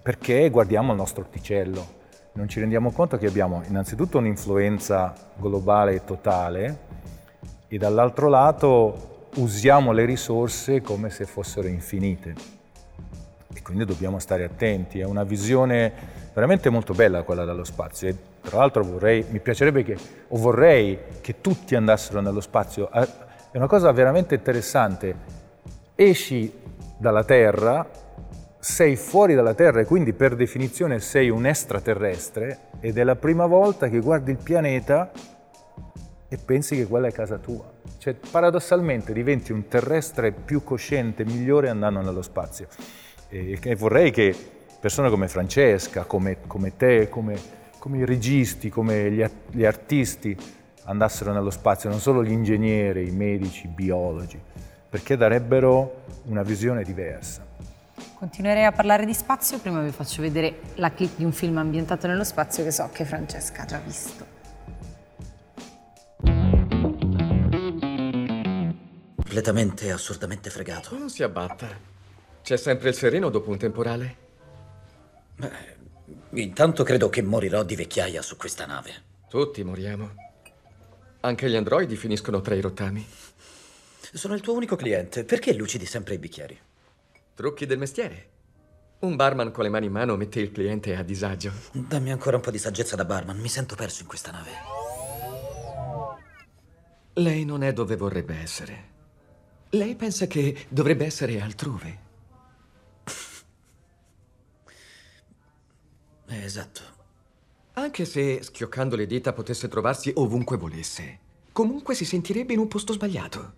[0.00, 1.96] perché guardiamo il nostro orticello.
[2.32, 6.78] Non ci rendiamo conto che abbiamo innanzitutto un'influenza globale e totale
[7.68, 12.57] e dall'altro lato usiamo le risorse come se fossero infinite.
[13.52, 15.00] E quindi dobbiamo stare attenti.
[15.00, 15.92] È una visione
[16.34, 18.08] veramente molto bella quella dello spazio.
[18.08, 19.96] E tra l'altro vorrei, mi piacerebbe che,
[20.28, 22.90] o vorrei che tutti andassero nello spazio.
[22.90, 25.36] È una cosa veramente interessante
[25.94, 26.52] esci
[26.96, 27.88] dalla Terra,
[28.60, 33.46] sei fuori dalla Terra e quindi per definizione sei un extraterrestre ed è la prima
[33.46, 35.10] volta che guardi il pianeta
[36.28, 37.68] e pensi che quella è casa tua.
[37.98, 42.68] Cioè paradossalmente diventi un terrestre più cosciente, migliore andando nello spazio.
[43.28, 44.34] E, e vorrei che
[44.80, 47.36] persone come Francesca, come, come te, come,
[47.78, 50.36] come, i registi, come gli, gli artisti
[50.84, 54.40] andassero nello spazio, non solo gli ingegneri, i medici, i biologi
[54.88, 57.46] perché darebbero una visione diversa.
[58.14, 62.06] Continuerei a parlare di spazio, prima vi faccio vedere la clip di un film ambientato
[62.06, 64.36] nello spazio che so che Francesca ha già visto.
[69.14, 70.98] Completamente, assurdamente fregato.
[70.98, 71.97] Non si abbatta.
[72.48, 74.16] C'è sempre il sereno dopo un temporale?
[75.36, 75.50] Beh,
[76.40, 78.90] intanto credo che morirò di vecchiaia su questa nave.
[79.28, 80.14] Tutti moriamo.
[81.20, 83.06] Anche gli androidi finiscono tra i rottami.
[84.14, 85.24] Sono il tuo unico cliente.
[85.24, 86.58] Perché lucidi sempre i bicchieri?
[87.34, 88.28] Trucchi del mestiere.
[89.00, 91.52] Un barman con le mani in mano mette il cliente a disagio.
[91.72, 93.36] Dammi ancora un po' di saggezza da barman.
[93.36, 94.50] Mi sento perso in questa nave.
[97.12, 98.84] Lei non è dove vorrebbe essere.
[99.68, 102.06] Lei pensa che dovrebbe essere altrove.
[106.36, 106.80] Esatto.
[107.74, 111.18] Anche se, schioccando le dita, potesse trovarsi ovunque volesse,
[111.52, 113.54] comunque si sentirebbe in un posto sbagliato.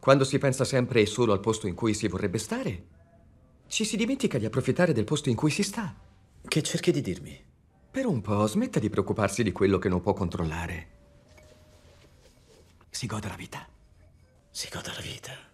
[0.00, 2.86] Quando si pensa sempre e solo al posto in cui si vorrebbe stare,
[3.68, 5.94] ci si dimentica di approfittare del posto in cui si sta.
[6.46, 7.42] Che cerchi di dirmi?
[7.90, 10.88] Per un po' smetta di preoccuparsi di quello che non può controllare.
[12.90, 13.66] Si goda la vita.
[14.50, 15.53] Si goda la vita.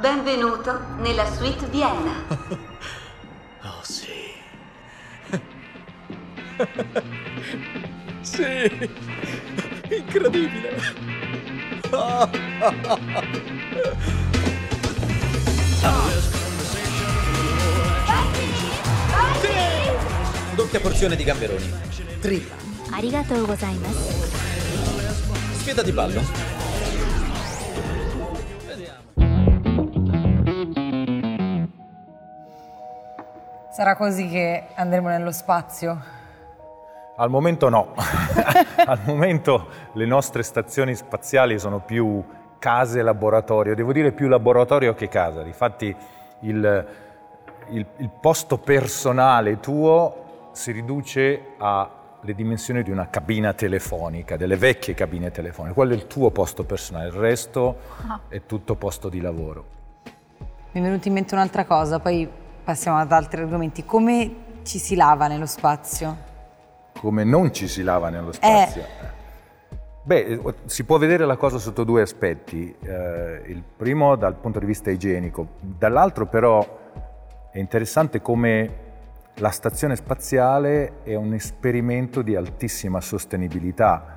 [0.00, 2.12] Benvenuto nella suite Vienna.
[3.62, 4.06] oh sì.
[8.20, 8.90] sì,
[9.88, 10.80] incredibile.
[20.54, 21.72] Doppia porzione di gamberoni.
[22.20, 22.54] Tripla.
[22.90, 24.12] Arigatou gozaimasu.
[25.56, 26.57] Sfida di ballo.
[33.78, 36.02] Sarà così che andremo nello spazio?
[37.14, 37.94] Al momento no.
[38.84, 42.20] Al momento le nostre stazioni spaziali sono più
[42.58, 45.44] case laboratorio, devo dire più laboratorio che casa.
[45.44, 45.94] Difatti
[46.40, 46.86] il,
[47.68, 54.94] il, il posto personale tuo si riduce alle dimensioni di una cabina telefonica, delle vecchie
[54.94, 55.74] cabine telefoniche.
[55.74, 57.76] Quello è il tuo posto personale, il resto
[58.08, 58.18] ah.
[58.26, 59.64] è tutto posto di lavoro.
[60.72, 63.82] Mi è venuta in mente un'altra cosa, poi passiamo ad altri argomenti.
[63.86, 66.14] Come ci si lava nello spazio?
[66.98, 68.82] Come non ci si lava nello spazio?
[68.82, 69.16] Eh.
[70.02, 72.74] Beh, si può vedere la cosa sotto due aspetti.
[72.78, 76.90] Eh, il primo dal punto di vista igienico, dall'altro però
[77.50, 78.86] è interessante come
[79.36, 84.14] la stazione spaziale è un esperimento di altissima sostenibilità,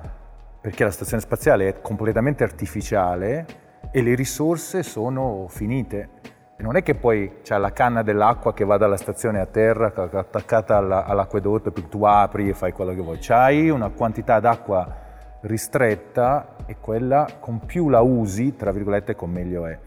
[0.60, 3.46] perché la stazione spaziale è completamente artificiale
[3.90, 6.20] e le risorse sono finite
[6.62, 10.76] non è che poi c'è la canna dell'acqua che va dalla stazione a terra attaccata
[10.76, 13.18] all'acquedotto e tu apri e fai quello che vuoi.
[13.20, 15.00] C'hai una quantità d'acqua
[15.40, 19.78] ristretta e quella con più la usi, tra virgolette, con meglio è.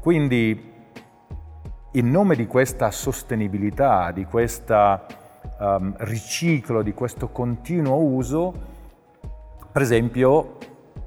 [0.00, 0.72] Quindi
[1.92, 5.04] in nome di questa sostenibilità, di questo
[5.58, 8.54] um, riciclo, di questo continuo uso,
[9.70, 10.56] per esempio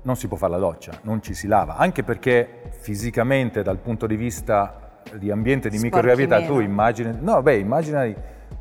[0.04, 4.08] non si può fare la doccia, non ci si lava, anche perché fisicamente dal punto
[4.08, 4.79] di vista
[5.18, 8.08] di ambiente di microgravità tu immagini, no beh immagina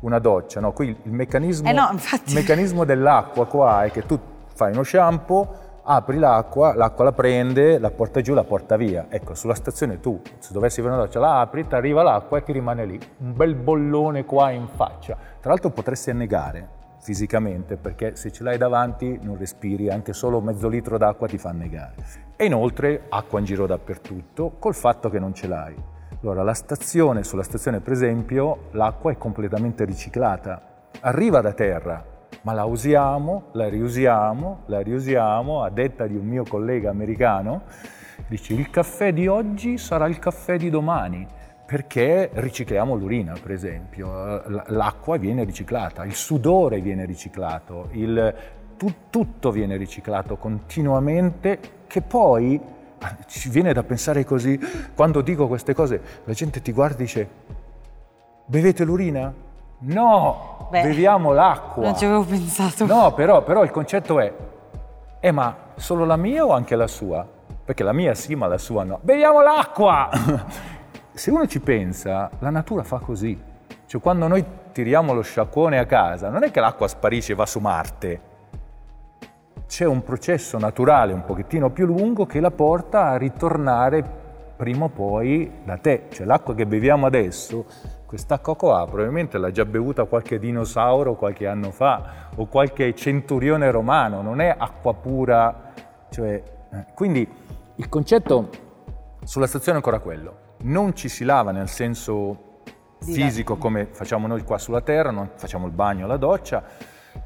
[0.01, 0.71] una doccia, no?
[0.71, 4.19] qui il meccanismo, eh no, il meccanismo dell'acqua qua è che tu
[4.53, 9.07] fai uno shampoo, apri l'acqua, l'acqua la prende, la porta giù, la porta via.
[9.09, 12.43] Ecco, sulla stazione tu, se dovessi fare una doccia, la apri, ti arriva l'acqua e
[12.43, 12.99] ti rimane lì.
[13.17, 15.17] Un bel bollone qua in faccia.
[15.39, 20.67] Tra l'altro potresti annegare fisicamente perché se ce l'hai davanti non respiri, anche solo mezzo
[20.67, 21.95] litro d'acqua ti fa annegare.
[22.35, 25.75] E inoltre acqua in giro dappertutto col fatto che non ce l'hai.
[26.21, 32.03] Allora la stazione, sulla stazione per esempio, l'acqua è completamente riciclata, arriva da terra,
[32.41, 37.61] ma la usiamo, la riusiamo, la riusiamo, a detta di un mio collega americano,
[38.27, 41.25] dice il caffè di oggi sarà il caffè di domani,
[41.65, 48.35] perché ricicliamo l'urina, per esempio, l'acqua viene riciclata, il sudore viene riciclato, il,
[48.75, 52.59] tu, tutto viene riciclato continuamente, che poi
[53.27, 54.59] ci viene da pensare così,
[54.95, 57.29] quando dico queste cose la gente ti guarda e dice,
[58.45, 59.33] bevete l'urina?
[59.81, 61.83] No, Beh, beviamo l'acqua.
[61.83, 62.85] Non ci avevo pensato.
[62.85, 64.33] No, però, però il concetto è,
[65.19, 67.25] eh ma solo la mia o anche la sua?
[67.63, 68.99] Perché la mia sì, ma la sua no.
[69.01, 70.09] Beviamo l'acqua!
[71.13, 73.39] Se uno ci pensa, la natura fa così.
[73.85, 77.45] Cioè quando noi tiriamo lo sciacquone a casa, non è che l'acqua sparisce e va
[77.45, 78.21] su Marte.
[79.69, 84.03] C'è un processo naturale un pochettino più lungo che la porta a ritornare
[84.55, 86.07] prima o poi da te.
[86.09, 87.65] Cioè l'acqua che beviamo adesso
[88.09, 94.23] Quest'acqua qua probabilmente l'ha già bevuta qualche dinosauro qualche anno fa o qualche centurione romano,
[94.23, 95.73] non è acqua pura.
[96.09, 96.85] Cioè, eh.
[96.95, 97.29] Quindi
[97.75, 98.49] il concetto
[99.23, 100.55] sulla stazione è ancora quello.
[100.63, 102.63] Non ci si lava nel senso
[102.99, 106.63] fisico come facciamo noi qua sulla Terra, non facciamo il bagno, la doccia.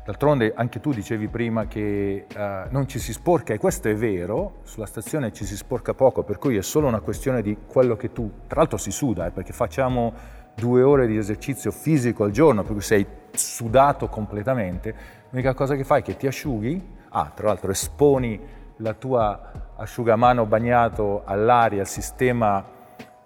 [0.06, 2.40] D'altronde anche tu dicevi prima che uh,
[2.72, 6.40] non ci si sporca e questo è vero, sulla stazione ci si sporca poco, per
[6.40, 9.54] cui è solo una questione di quello che tu, tra l'altro si suda, eh, perché
[9.54, 10.14] facciamo
[10.56, 14.94] due ore di esercizio fisico al giorno, per cui sei sudato completamente,
[15.30, 18.38] l'unica cosa che fai è che ti asciughi, ah, tra l'altro esponi
[18.78, 22.62] la tua asciugamano bagnato all'aria, il sistema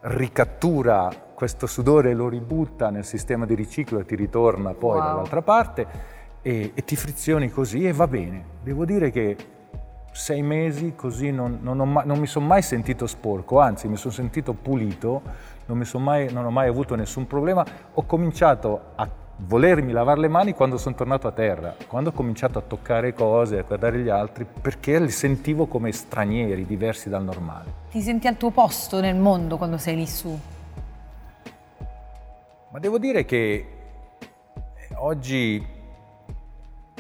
[0.01, 5.05] ricattura questo sudore e lo ributta nel sistema di riciclo e ti ritorna poi wow.
[5.05, 8.43] dall'altra parte e, e, ti frizioni così e va bene.
[8.63, 9.35] Devo dire che
[10.11, 14.13] sei mesi così non, non, ho, non mi sono mai sentito sporco, anzi mi sono
[14.13, 15.21] sentito pulito,
[15.65, 17.65] non, mai, non ho mai avuto nessun problema.
[17.93, 22.57] Ho cominciato a volermi lavare le mani quando sono tornato a terra, quando ho cominciato
[22.57, 27.85] a toccare cose, a guardare gli altri, perché li sentivo come stranieri, diversi dal normale.
[27.91, 30.37] Ti senti al tuo posto nel mondo quando sei lì su?
[32.69, 33.65] Ma devo dire che
[34.95, 35.75] oggi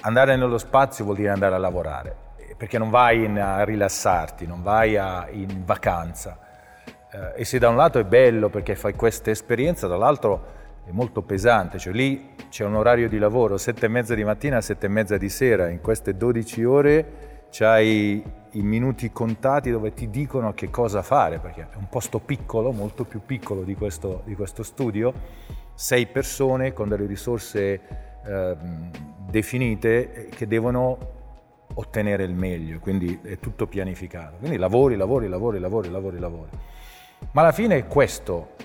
[0.01, 2.15] andare nello spazio vuol dire andare a lavorare,
[2.55, 6.37] perché non vai in, a rilassarti, non vai a, in vacanza.
[7.11, 10.55] Eh, e se da un lato è bello perché fai questa esperienza, dall'altro
[10.85, 14.61] è molto pesante, cioè lì c'è un orario di lavoro, sette e mezza di mattina,
[14.61, 20.09] sette e mezza di sera, in queste 12 ore c'hai i minuti contati dove ti
[20.09, 24.35] dicono che cosa fare, perché è un posto piccolo, molto più piccolo di questo, di
[24.35, 25.13] questo studio,
[25.73, 28.57] sei persone con delle risorse eh,
[29.29, 31.15] definite che devono
[31.73, 34.37] ottenere il meglio, quindi è tutto pianificato.
[34.37, 36.49] Quindi lavori, lavori, lavori, lavori, lavori, lavori.
[37.31, 38.55] Ma alla fine è questo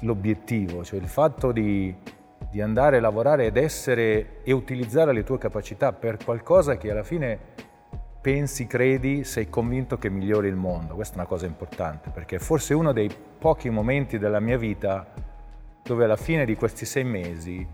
[0.00, 1.94] l'obiettivo, cioè il fatto di,
[2.50, 7.02] di andare a lavorare ed essere e utilizzare le tue capacità per qualcosa che alla
[7.02, 7.38] fine
[8.20, 10.94] pensi, credi, sei convinto che migliori il mondo.
[10.94, 15.06] Questa è una cosa importante, perché è forse uno dei pochi momenti della mia vita
[15.82, 17.66] dove alla fine di questi sei mesi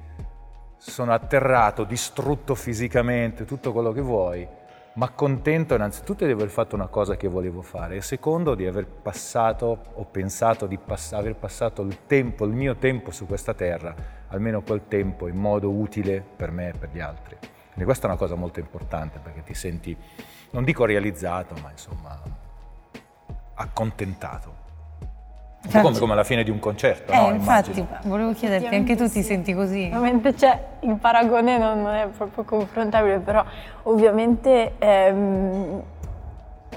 [0.90, 4.46] sono atterrato, distrutto fisicamente, tutto quello che vuoi,
[4.94, 8.86] ma contento innanzitutto di aver fatto una cosa che volevo fare e secondo di aver
[8.86, 13.94] passato, o pensato di pass- aver passato il tempo, il mio tempo su questa terra,
[14.28, 17.36] almeno quel tempo in modo utile per me e per gli altri.
[17.38, 19.96] Quindi questa è una cosa molto importante perché ti senti,
[20.50, 22.20] non dico realizzato, ma insomma
[23.54, 24.63] accontentato.
[25.72, 27.32] Un come, come alla fine di un concerto, eh, no?
[27.32, 27.98] Infatti, Immagino.
[28.02, 29.84] volevo chiederti, anche tu ti senti così?
[29.86, 33.42] Ovviamente cioè, il paragone non, non, è proprio confrontabile, però
[33.84, 35.82] ovviamente ehm,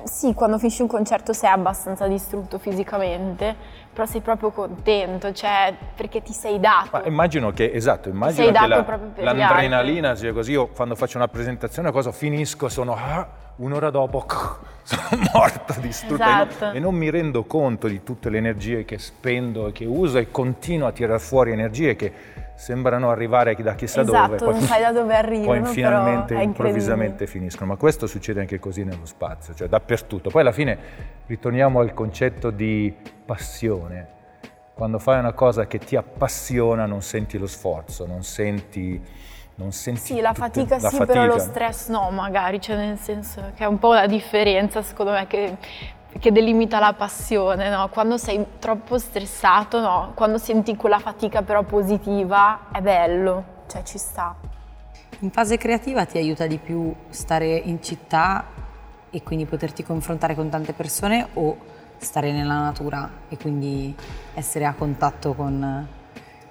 [0.03, 3.55] sì, quando finisci un concerto sei abbastanza distrutto fisicamente,
[3.97, 6.89] però sei proprio contento, cioè perché ti sei dato.
[6.91, 10.51] Ma immagino che, esatto, immagino sei che la- l'adrenalina sia così.
[10.51, 14.23] Io quando faccio una presentazione, cosa finisco, sono ah, un'ora dopo,
[14.83, 15.01] sono
[15.33, 16.21] morto, distrutto.
[16.21, 16.71] E non- Esatto.
[16.77, 20.29] E non mi rendo conto di tutte le energie che spendo e che uso e
[20.29, 22.13] continuo a tirar fuori energie che
[22.57, 24.51] sembrano arrivare da chissà Esatto, dove.
[24.51, 27.71] non sai da dove arrivano, Poi finalmente, improvvisamente finiscono.
[27.71, 30.31] Ma questo succede anche così nello spazio, cioè dappertutto.
[30.31, 30.77] Poi alla fine
[31.27, 32.93] ritorniamo al concetto di
[33.25, 34.15] passione.
[34.73, 39.01] Quando fai una cosa che ti appassiona non senti lo sforzo, non senti...
[39.59, 41.49] Non senti Sì, la fatica la sì, però lo fatica.
[41.49, 45.57] stress no, magari, cioè nel senso che è un po' la differenza secondo me che,
[46.19, 47.89] che delimita la passione, no?
[47.89, 50.11] Quando sei troppo stressato, no?
[50.15, 54.35] Quando senti quella fatica però positiva, è bello, cioè ci sta.
[55.19, 58.45] In fase creativa ti aiuta di più stare in città
[59.09, 61.57] e quindi poterti confrontare con tante persone o
[61.97, 63.95] stare nella natura e quindi
[64.33, 65.87] essere a contatto con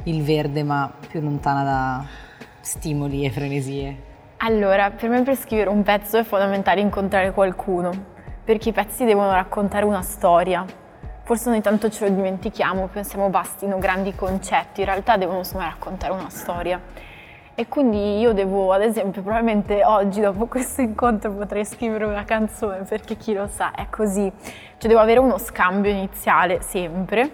[0.05, 2.05] il verde ma più lontana da
[2.61, 4.03] stimoli e frenesie?
[4.39, 8.15] Allora, per me per scrivere un pezzo è fondamentale incontrare qualcuno,
[8.47, 10.64] perché i pezzi devono raccontare una storia.
[11.24, 16.12] Forse ogni tanto ce lo dimentichiamo, pensiamo bastino grandi concetti, in realtà devono insomma raccontare
[16.12, 16.80] una storia.
[17.57, 22.82] E quindi io devo, ad esempio, probabilmente oggi dopo questo incontro potrei scrivere una canzone,
[22.82, 24.30] perché chi lo sa, è così.
[24.40, 27.30] Cioè devo avere uno scambio iniziale sempre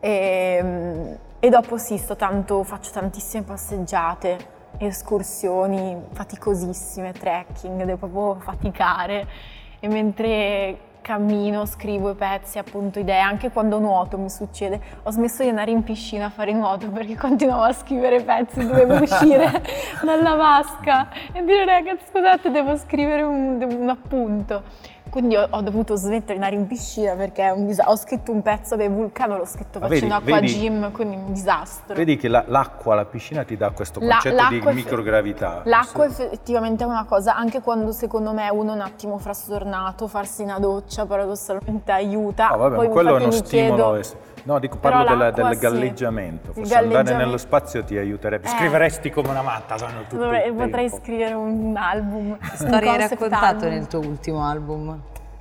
[0.00, 4.38] e, e dopo sì, sto tanto, faccio tantissime passeggiate,
[4.78, 13.50] escursioni faticosissime, trekking, devo proprio faticare e mentre cammino, scrivo i pezzi, appunto idee, anche
[13.50, 14.80] quando nuoto mi succede.
[15.02, 18.94] Ho smesso di andare in piscina a fare nuoto perché continuavo a scrivere pezzi, dovevo
[19.02, 19.62] uscire
[20.02, 24.62] dalla vasca e dire ragazzi scusate devo scrivere un, un appunto.
[25.10, 27.92] Quindi ho, ho dovuto smettere di andare in piscina perché disastro.
[27.92, 31.32] Ho scritto un pezzo del vulcano, l'ho scritto facendo vedi- acqua vedi- gym, quindi un
[31.32, 31.94] disastro.
[31.96, 35.62] Vedi che la- l'acqua, la piscina ti dà questo La- concetto di l'acqua è- microgravità.
[35.64, 40.42] L'acqua effettivamente è una cosa, anche quando secondo me uno è un attimo frastornato, farsi
[40.42, 42.48] una doccia paradossalmente aiuta.
[42.48, 43.94] No, vabbè, Poi ma quello è uno chiedo- stimolo.
[43.96, 46.52] es- No, dico, parlo della- del galleggiamento.
[46.52, 48.46] Forse andare galleggiamento- nello spazio ti aiuterebbe.
[48.46, 48.50] Eh.
[48.50, 51.04] Scriveresti come una matta, sanno tutto Dovrei- il potrei tempo.
[51.04, 52.38] scrivere un album.
[52.54, 53.68] Storia hai raccontato album.
[53.68, 55.00] nel tuo ultimo album?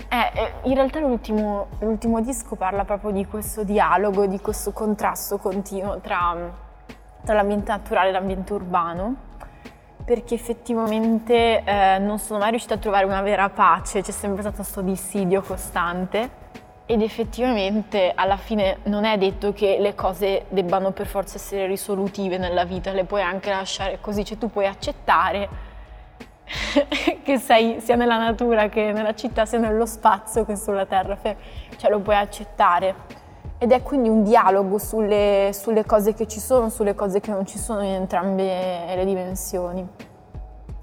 [0.10, 5.38] Eh, eh, in realtà l'ultimo, l'ultimo disco parla proprio di questo dialogo, di questo contrasto
[5.38, 6.36] continuo tra,
[7.24, 9.16] tra l'ambiente naturale e l'ambiente urbano,
[10.04, 14.58] perché effettivamente eh, non sono mai riuscita a trovare una vera pace, c'è sempre stato
[14.58, 16.39] questo dissidio costante
[16.92, 22.40] ed effettivamente alla fine non è detto che le cose debbano per forza essere risolutive
[22.40, 25.48] nella vita, le puoi anche lasciare così, cioè tu puoi accettare
[27.22, 31.16] che sei sia nella natura che nella città, sia nello spazio che sulla terra,
[31.78, 32.96] cioè lo puoi accettare.
[33.60, 37.46] Ed è quindi un dialogo sulle, sulle cose che ci sono, sulle cose che non
[37.46, 39.88] ci sono in entrambe le dimensioni.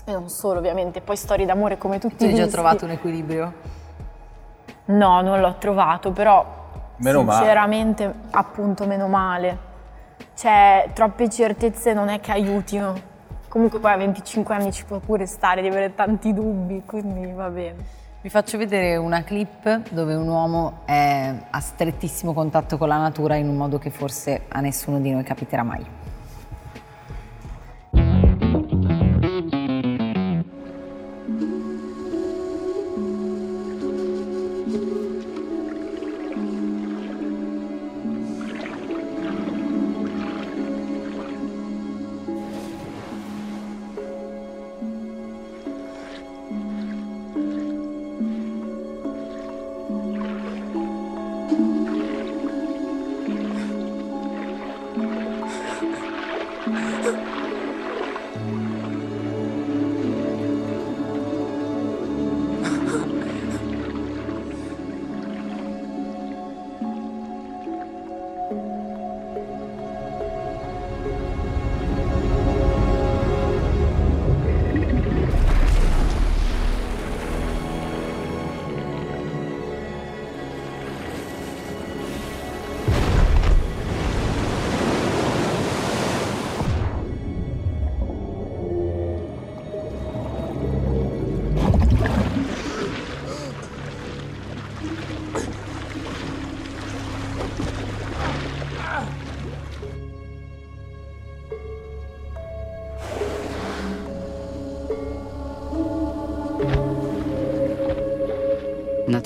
[0.05, 3.76] E non solo, ovviamente, poi storie d'amore come tutti Tu hai già trovato un equilibrio?
[4.87, 6.45] No, non l'ho trovato, però
[6.99, 7.39] Meno male.
[7.39, 9.59] sinceramente, appunto, meno male.
[10.34, 13.14] Cioè, troppe certezze non è che aiutino.
[13.49, 17.49] Comunque poi a 25 anni ci può pure stare di avere tanti dubbi, quindi va
[17.49, 18.05] bene.
[18.20, 23.37] Vi faccio vedere una clip dove un uomo è a strettissimo contatto con la natura
[23.37, 25.96] in un modo che forse a nessuno di noi capiterà mai.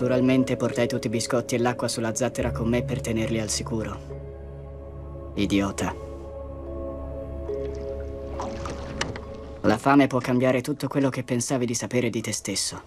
[0.00, 5.32] Naturalmente portai tutti i biscotti e l'acqua sulla zattera con me per tenerli al sicuro.
[5.34, 5.94] Idiota.
[9.60, 12.82] La fame può cambiare tutto quello che pensavi di sapere di te stesso.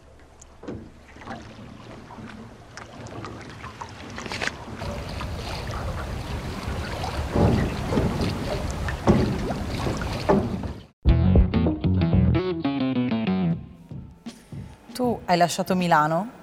[14.94, 16.42] Tu hai lasciato Milano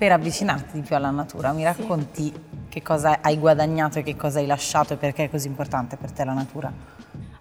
[0.00, 1.52] per avvicinarti di più alla natura.
[1.52, 2.32] Mi racconti
[2.70, 6.10] che cosa hai guadagnato e che cosa hai lasciato e perché è così importante per
[6.10, 6.72] te la natura?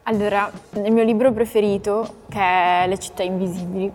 [0.03, 3.89] Allora, nel mio libro preferito, che è Le città invisibili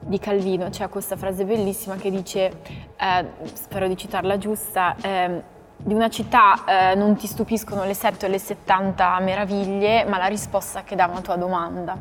[0.00, 2.60] di Calvino, c'è questa frase bellissima che dice,
[2.96, 5.42] eh, spero di citarla giusta, eh,
[5.76, 10.26] di una città eh, non ti stupiscono le 7 o le 70 meraviglie, ma la
[10.26, 11.96] risposta che dà una tua domanda.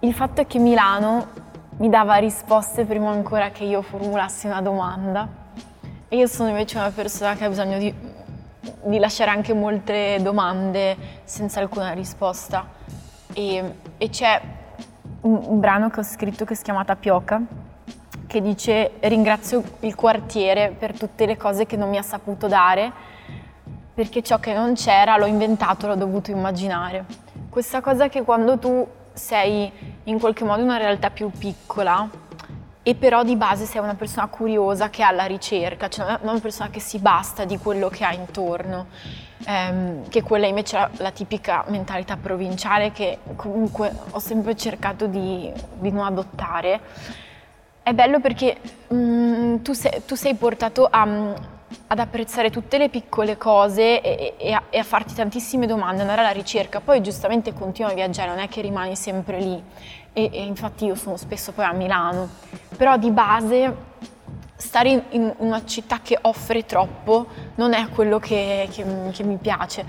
[0.00, 1.46] Il fatto è che Milano
[1.78, 5.28] mi dava risposte prima ancora che io formulassi una domanda.
[6.08, 7.94] E io sono invece una persona che ha bisogno di,
[8.82, 12.66] di lasciare anche molte domande senza alcuna risposta.
[13.32, 14.40] E, e c'è
[15.20, 17.40] un, brano che ho scritto che si chiama Tapioca,
[18.26, 22.90] che dice ringrazio il quartiere per tutte le cose che non mi ha saputo dare,
[23.94, 27.04] perché ciò che non c'era l'ho inventato, l'ho dovuto immaginare.
[27.48, 28.86] Questa cosa che quando tu
[29.18, 29.70] sei
[30.04, 32.08] in qualche modo una realtà più piccola
[32.82, 36.40] e però di base sei una persona curiosa che ha la ricerca, cioè non una
[36.40, 38.86] persona che si basta di quello che ha intorno,
[39.44, 45.06] ehm, che quella invece è la, la, tipica mentalità provinciale che comunque ho sempre cercato
[45.06, 46.80] di, di non adottare.
[47.82, 48.56] È bello perché
[48.88, 51.06] mh, mm, tu, sei, tu, sei, portato a,
[51.88, 56.20] ad apprezzare tutte le piccole cose e, e, a, e, a, farti tantissime domande, andare
[56.20, 59.62] alla ricerca, poi giustamente continui a viaggiare, non è che rimani sempre lì.
[60.12, 62.28] E, e infatti io sono spesso poi a Milano,
[62.76, 63.86] però di base
[64.56, 69.36] stare in, in una città che offre troppo non è quello che, che, che mi
[69.36, 69.86] piace.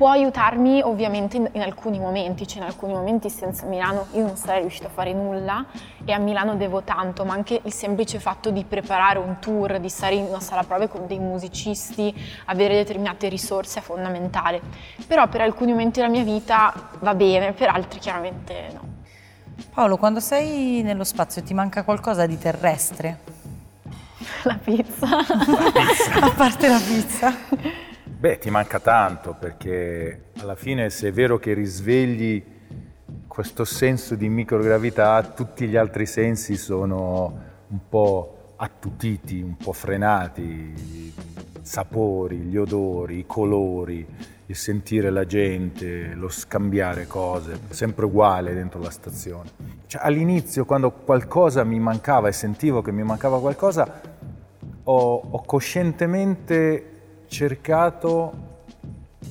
[0.00, 4.34] Può aiutarmi ovviamente in, in, alcuni momenti, cioè in alcuni momenti senza Milano io non
[4.34, 5.66] sarei riuscita a fare nulla
[6.06, 9.90] e a Milano devo tanto, ma anche il semplice fatto di preparare un tour, di
[9.90, 12.14] stare in una sala prove con dei musicisti,
[12.46, 14.62] avere determinate risorse è fondamentale.
[15.06, 18.80] Però per alcuni momenti della mia vita va bene, per altri chiaramente no.
[19.74, 23.18] Paolo, quando sei nello spazio ti manca qualcosa di terrestre?
[24.44, 25.06] La pizza.
[25.06, 26.24] La pizza.
[26.24, 27.36] a parte la pizza.
[28.20, 32.44] Beh, ti manca tanto perché alla fine se è vero che risvegli
[33.26, 40.42] questo senso di microgravità, tutti gli altri sensi sono un po' attutiti, un po' frenati,
[40.42, 41.14] i
[41.62, 44.06] sapori, gli odori, i colori,
[44.44, 49.48] il sentire la gente, lo scambiare cose, sempre uguale dentro la stazione.
[49.86, 54.02] Cioè, all'inizio, quando qualcosa mi mancava e sentivo che mi mancava qualcosa,
[54.82, 56.99] ho, ho coscientemente
[57.30, 58.48] cercato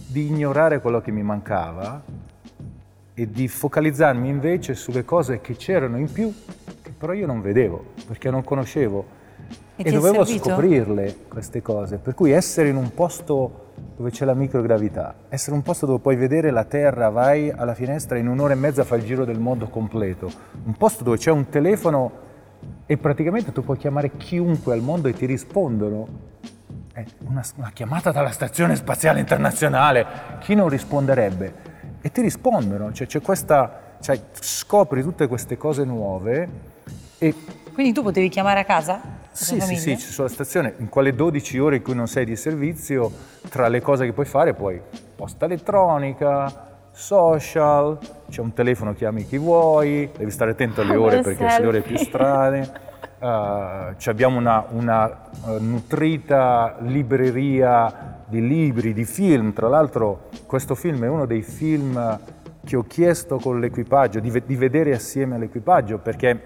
[0.08, 2.02] di ignorare quello che mi mancava
[3.14, 6.34] e di focalizzarmi invece sulle cose che c'erano in più,
[6.82, 9.18] che però io non vedevo, perché non conoscevo.
[9.76, 11.97] E, e dovevo scoprirle queste cose.
[11.97, 16.00] Per cui essere in un posto dove c'è la microgravità, essere in un posto dove
[16.00, 19.26] puoi vedere la Terra, vai alla finestra e in un'ora e mezza fai il giro
[19.26, 20.32] del mondo completo,
[20.64, 22.28] un posto dove c'è un telefono
[22.86, 26.30] e praticamente tu puoi chiamare chiunque al mondo e ti rispondono
[27.20, 30.06] una, una, chiamata dalla Stazione Spaziale Internazionale,
[30.39, 31.54] chi non risponderebbe?
[32.02, 36.50] E ti rispondono, cioè, c'è questa, cioè, scopri tutte queste cose nuove
[37.18, 37.36] e...
[37.74, 39.02] Quindi tu potevi chiamare a casa?
[39.32, 43.12] Sì, sì, sì, sulla stazione, in quelle 12 ore in cui non sei di servizio,
[43.50, 44.82] tra le cose che puoi fare puoi
[45.16, 47.97] posta elettronica, social,
[48.30, 51.82] c'è un telefono, chiami chi vuoi, devi stare attento alle ore perché sono le ore
[51.82, 52.88] più strane.
[53.20, 61.03] Uh, abbiamo una, una uh, nutrita libreria di libri, di film, tra l'altro questo film
[61.03, 62.17] è uno dei film
[62.63, 66.43] che ho chiesto con l'equipaggio, di, di vedere assieme all'equipaggio, perché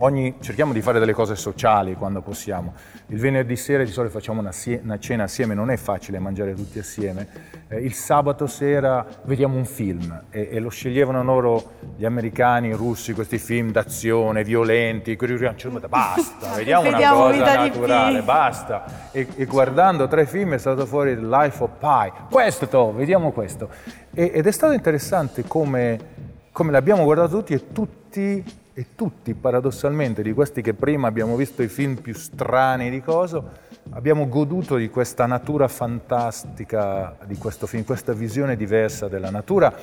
[0.00, 2.74] Ogni, cerchiamo di fare delle cose sociali quando possiamo.
[3.06, 6.78] Il venerdì sera di solito facciamo una, una cena assieme, non è facile mangiare tutti
[6.78, 7.26] assieme.
[7.68, 12.72] Eh, il sabato sera vediamo un film e, e, lo sceglievano loro gli americani, i
[12.72, 18.84] russi, questi film d'azione, violenti, basta, vediamo, vediamo una cosa naturale, basta.
[19.12, 22.12] E, e, guardando tre film è stato fuori Life of Pi.
[22.30, 23.70] Questo, vediamo questo.
[24.12, 25.98] E, ed è stato interessante come,
[26.52, 31.62] come l'abbiamo guardato tutti e tutti e tutti paradossalmente di questi che prima abbiamo visto
[31.62, 33.52] i film più strani di coso,
[33.88, 39.74] abbiamo goduto di questa natura fantastica di questo film, questa visione diversa della natura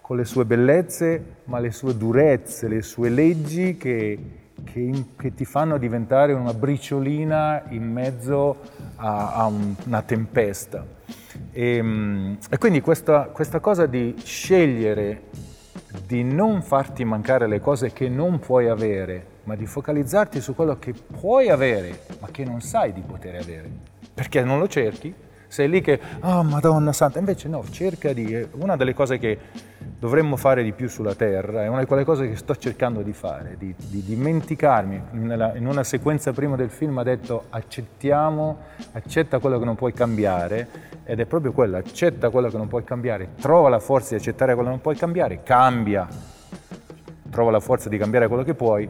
[0.00, 4.18] con le sue bellezze, ma le sue durezze, le sue leggi che,
[4.62, 8.58] che, che ti fanno diventare una briciolina in mezzo
[8.94, 10.86] a, a un, una tempesta.
[11.50, 15.22] E, mm, e quindi questa, questa cosa di scegliere
[16.06, 20.78] di non farti mancare le cose che non puoi avere, ma di focalizzarti su quello
[20.78, 23.70] che puoi avere, ma che non sai di poter avere,
[24.12, 25.12] perché non lo cerchi,
[25.50, 29.36] sei lì che, oh Madonna Santa, invece no, cerca di, una delle cose che
[29.98, 33.12] dovremmo fare di più sulla Terra, è una di quelle cose che sto cercando di
[33.12, 38.58] fare, di, di dimenticarmi, Nella, in una sequenza prima del film ha detto accettiamo,
[38.92, 40.68] accetta quello che non puoi cambiare,
[41.02, 44.54] ed è proprio quello, accetta quello che non puoi cambiare, trova la forza di accettare
[44.54, 46.06] quello che non puoi cambiare, cambia,
[47.28, 48.88] trova la forza di cambiare quello che puoi,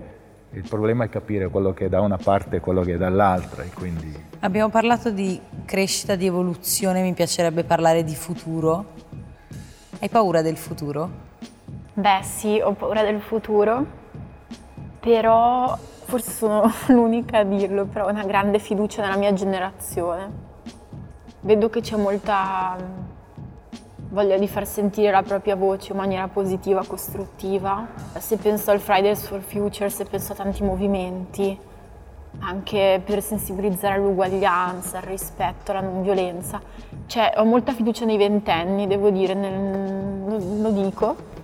[0.52, 3.62] il problema è capire quello che è da una parte e quello che è dall'altra
[3.62, 4.28] e quindi...
[4.40, 8.86] Abbiamo parlato di crescita, di evoluzione, mi piacerebbe parlare di futuro.
[10.00, 11.28] Hai paura del futuro?
[11.92, 13.84] Beh sì, ho paura del futuro,
[14.98, 20.48] però forse sono l'unica a dirlo, però ho una grande fiducia nella mia generazione.
[21.42, 22.76] Vedo che c'è molta
[24.10, 27.86] voglia di far sentire la propria voce in maniera positiva, costruttiva.
[28.18, 31.58] Se penso al Fridays for Future, se penso a tanti movimenti,
[32.40, 36.60] anche per sensibilizzare all'uguaglianza, al rispetto, alla non violenza.
[37.06, 41.38] Cioè, ho molta fiducia nei ventenni, devo dire, nel, lo dico.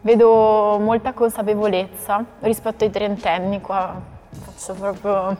[0.00, 5.36] Vedo molta consapevolezza rispetto ai trentenni, qua faccio proprio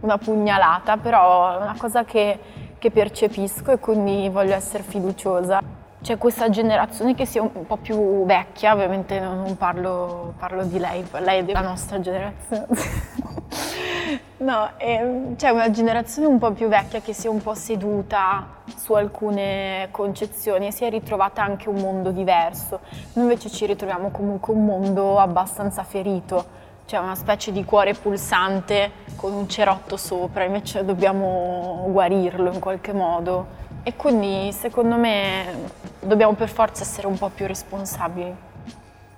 [0.00, 2.38] una pugnalata, però è una cosa che
[2.78, 5.62] che percepisco e quindi voglio essere fiduciosa.
[6.02, 11.04] C'è questa generazione che sia un po' più vecchia, ovviamente non parlo, parlo di lei,
[11.18, 12.66] lei è della nostra generazione.
[14.38, 18.46] no, c'è una generazione un po' più vecchia che si è un po' seduta
[18.76, 22.80] su alcune concezioni e si è ritrovata anche un mondo diverso.
[23.14, 28.92] Noi invece ci ritroviamo comunque un mondo abbastanza ferito c'è una specie di cuore pulsante
[29.16, 33.64] con un cerotto sopra, invece dobbiamo guarirlo in qualche modo.
[33.82, 35.70] E quindi secondo me
[36.00, 38.32] dobbiamo per forza essere un po' più responsabili.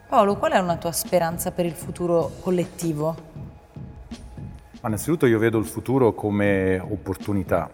[0.09, 3.17] Paolo, qual è una tua speranza per il futuro collettivo?
[4.81, 7.69] Ma innanzitutto io vedo il futuro come opportunità,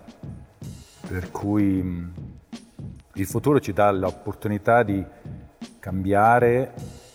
[1.07, 2.13] per cui
[3.13, 5.05] il futuro ci dà l'opportunità di
[5.79, 6.73] cambiare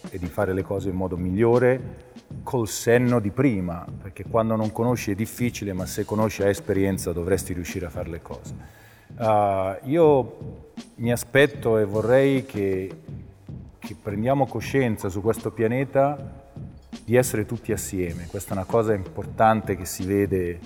[0.10, 2.08] e di fare le cose in modo migliore
[2.44, 7.12] col senno di prima, perché quando non conosci è difficile, ma se conosci a esperienza
[7.12, 8.54] dovresti riuscire a fare le cose.
[9.18, 12.90] Uh, io mi aspetto e vorrei che,
[13.78, 16.48] che prendiamo coscienza su questo pianeta
[17.04, 18.28] di essere tutti assieme.
[18.28, 20.60] Questa è una cosa importante che si vede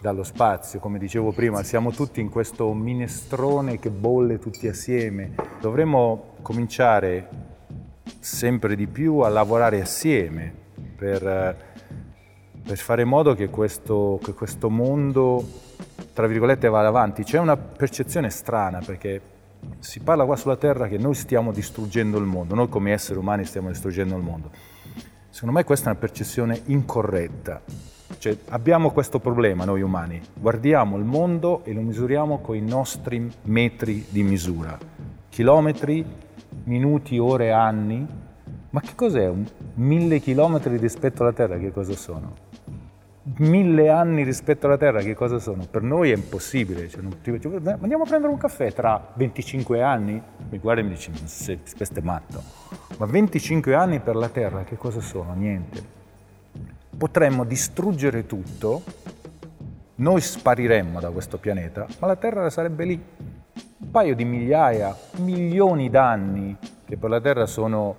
[0.00, 5.34] dallo spazio, come dicevo prima, siamo tutti in questo minestrone che bolle tutti assieme.
[5.60, 7.28] Dovremmo cominciare
[8.18, 10.61] sempre di più a lavorare assieme,
[11.02, 11.56] per,
[12.62, 15.44] per fare in modo che questo, che questo mondo,
[16.12, 17.24] tra virgolette, vada avanti.
[17.24, 19.20] C'è una percezione strana perché
[19.80, 23.44] si parla qua sulla Terra che noi stiamo distruggendo il mondo, noi come esseri umani
[23.44, 24.50] stiamo distruggendo il mondo.
[25.28, 27.60] Secondo me questa è una percezione incorretta.
[28.18, 33.28] Cioè, abbiamo questo problema noi umani, guardiamo il mondo e lo misuriamo con i nostri
[33.44, 34.78] metri di misura,
[35.28, 36.04] chilometri,
[36.64, 38.06] minuti, ore, anni,
[38.72, 39.28] ma che cos'è?
[39.28, 39.44] Un
[39.74, 42.34] mille chilometri rispetto alla Terra, che cosa sono?
[43.36, 45.66] Mille anni rispetto alla Terra, che cosa sono?
[45.70, 46.88] Per noi è impossibile.
[46.88, 50.20] Cioè, ti, cioè, andiamo a prendere un caffè tra 25 anni?
[50.48, 51.10] Mi guarda e mi dice,
[51.76, 52.42] questo è matto.
[52.96, 55.34] Ma 25 anni per la Terra, che cosa sono?
[55.34, 56.00] Niente.
[56.96, 58.82] Potremmo distruggere tutto,
[59.96, 63.04] noi spariremmo da questo pianeta, ma la Terra sarebbe lì.
[63.78, 66.56] Un paio di migliaia, milioni d'anni
[66.86, 67.96] che per la Terra sono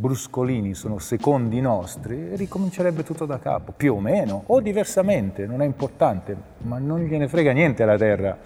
[0.00, 5.66] bruscolini sono secondi nostri, ricomincerebbe tutto da capo, più o meno, o diversamente, non è
[5.66, 8.38] importante, ma non gliene frega niente alla Terra.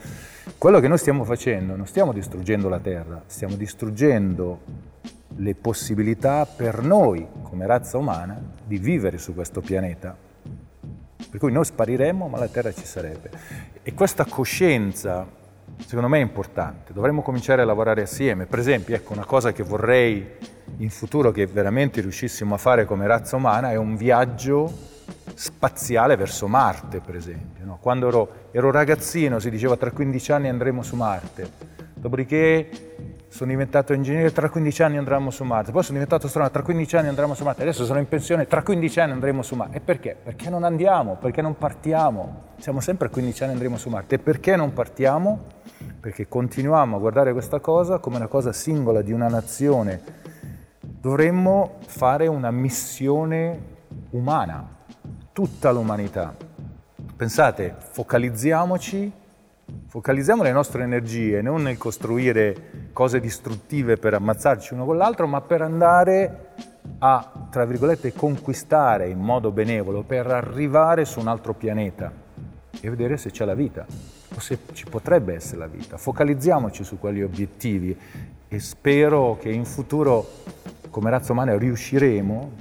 [0.59, 4.59] Quello che noi stiamo facendo, non stiamo distruggendo la Terra, stiamo distruggendo
[5.36, 10.16] le possibilità per noi, come razza umana, di vivere su questo pianeta.
[11.30, 13.30] Per cui noi spariremmo, ma la Terra ci sarebbe.
[13.82, 15.26] E questa coscienza,
[15.84, 16.92] secondo me, è importante.
[16.92, 18.46] Dovremmo cominciare a lavorare assieme.
[18.46, 20.26] Per esempio, ecco, una cosa che vorrei
[20.78, 24.72] in futuro che veramente riuscissimo a fare come razza umana è un viaggio
[25.34, 27.64] spaziale verso Marte, per esempio.
[27.64, 27.78] No?
[27.80, 31.50] Quando ero, ero, ragazzino si diceva tra 15 anni andremo su Marte,
[31.94, 32.84] dopodiché
[33.35, 36.97] sono diventato ingegnere, tra 15 anni andremo su Marte, poi sono diventato astronomo, tra 15
[36.99, 39.78] anni andremo su Marte, adesso sono in pensione, tra 15 anni andremo su Marte.
[39.78, 40.16] E perché?
[40.22, 42.53] Perché non andiamo, perché non partiamo.
[42.59, 44.14] Siamo sempre a 15 anni andremo su Marte.
[44.14, 45.47] E perché non partiamo?
[45.99, 50.01] Perché continuiamo a guardare questa cosa come una cosa singola di una nazione
[50.78, 53.59] dovremmo fare una missione
[54.11, 54.64] umana,
[55.32, 56.37] tutta l'umanità.
[57.16, 59.12] Pensate, focalizziamoci,
[59.86, 65.40] focalizziamo le nostre energie non nel costruire cose distruttive per ammazzarci uno con l'altro, ma
[65.40, 66.48] per andare
[66.98, 72.12] a, tra virgolette, conquistare in modo benevolo, per arrivare su un altro pianeta
[72.80, 73.86] e vedere se c'è la vita
[74.34, 75.96] o se ci potrebbe essere la vita.
[75.96, 77.96] Focalizziamoci su quegli obiettivi
[78.48, 80.26] e spero che in futuro
[80.90, 82.52] come razza umana riusciremo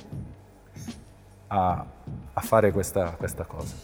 [1.47, 1.86] a,
[2.34, 3.76] a fare questa, questa cosa.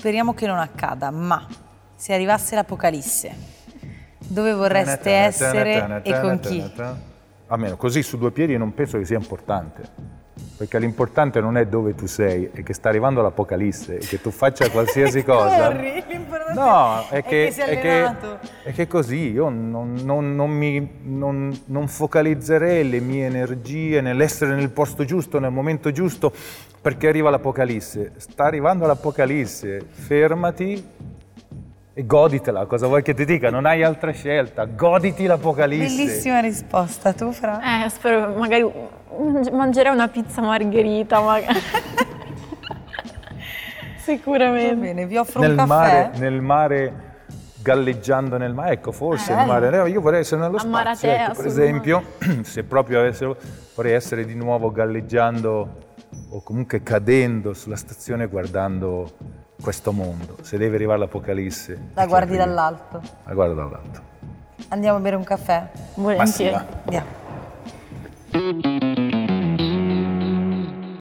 [0.00, 1.46] Speriamo che non accada, ma
[1.94, 3.34] se arrivasse l'Apocalisse,
[4.16, 6.72] dove vorreste essere e con chi?
[7.48, 10.18] Almeno così su due piedi non penso che sia importante.
[10.56, 14.30] Perché l'importante non è dove tu sei, è che sta arrivando l'Apocalisse e che tu
[14.30, 15.66] faccia qualsiasi cosa.
[15.66, 18.16] Corri, l'importante No, è è che, è che,
[18.64, 24.54] è che così io non, non- non mi, non, non focalizzerei le mie energie nell'essere
[24.54, 26.32] nel posto giusto, nel momento giusto,
[26.80, 28.12] perché arriva l'Apocalisse.
[28.16, 30.82] Sta arrivando l'Apocalisse, fermati
[31.92, 33.50] e goditela, cosa vuoi che ti dica?
[33.50, 35.96] Non hai altra scelta, goditi l'Apocalisse.
[35.96, 37.84] Bellissima risposta, tu Fra?
[37.84, 38.70] Eh, spero magari
[39.52, 41.58] mangerei una pizza margherita, magari.
[43.98, 44.74] Sicuramente.
[44.74, 45.68] Va bene, vi offro Nel un caffè.
[45.68, 46.92] mare, nel mare,
[47.62, 49.40] galleggiando nel mare, ecco forse Eh.
[49.40, 52.02] il mare, io vorrei essere nello spazio, Maratea, ecco, per esempio,
[52.42, 53.36] se proprio avessero,
[53.74, 55.88] vorrei essere di nuovo galleggiando
[56.30, 59.12] o comunque cadendo sulla stazione guardando
[59.60, 60.36] questo mondo.
[60.42, 61.90] Se deve arrivare l'Apocalisse.
[61.94, 63.00] La guardi dall'alto.
[63.24, 64.00] La guardo dall'alto.
[64.68, 65.70] Andiamo a bere un caffè?
[65.94, 66.52] Volentieri.
[66.52, 67.04] Ma sì, va.
[68.30, 69.08] Andiamo.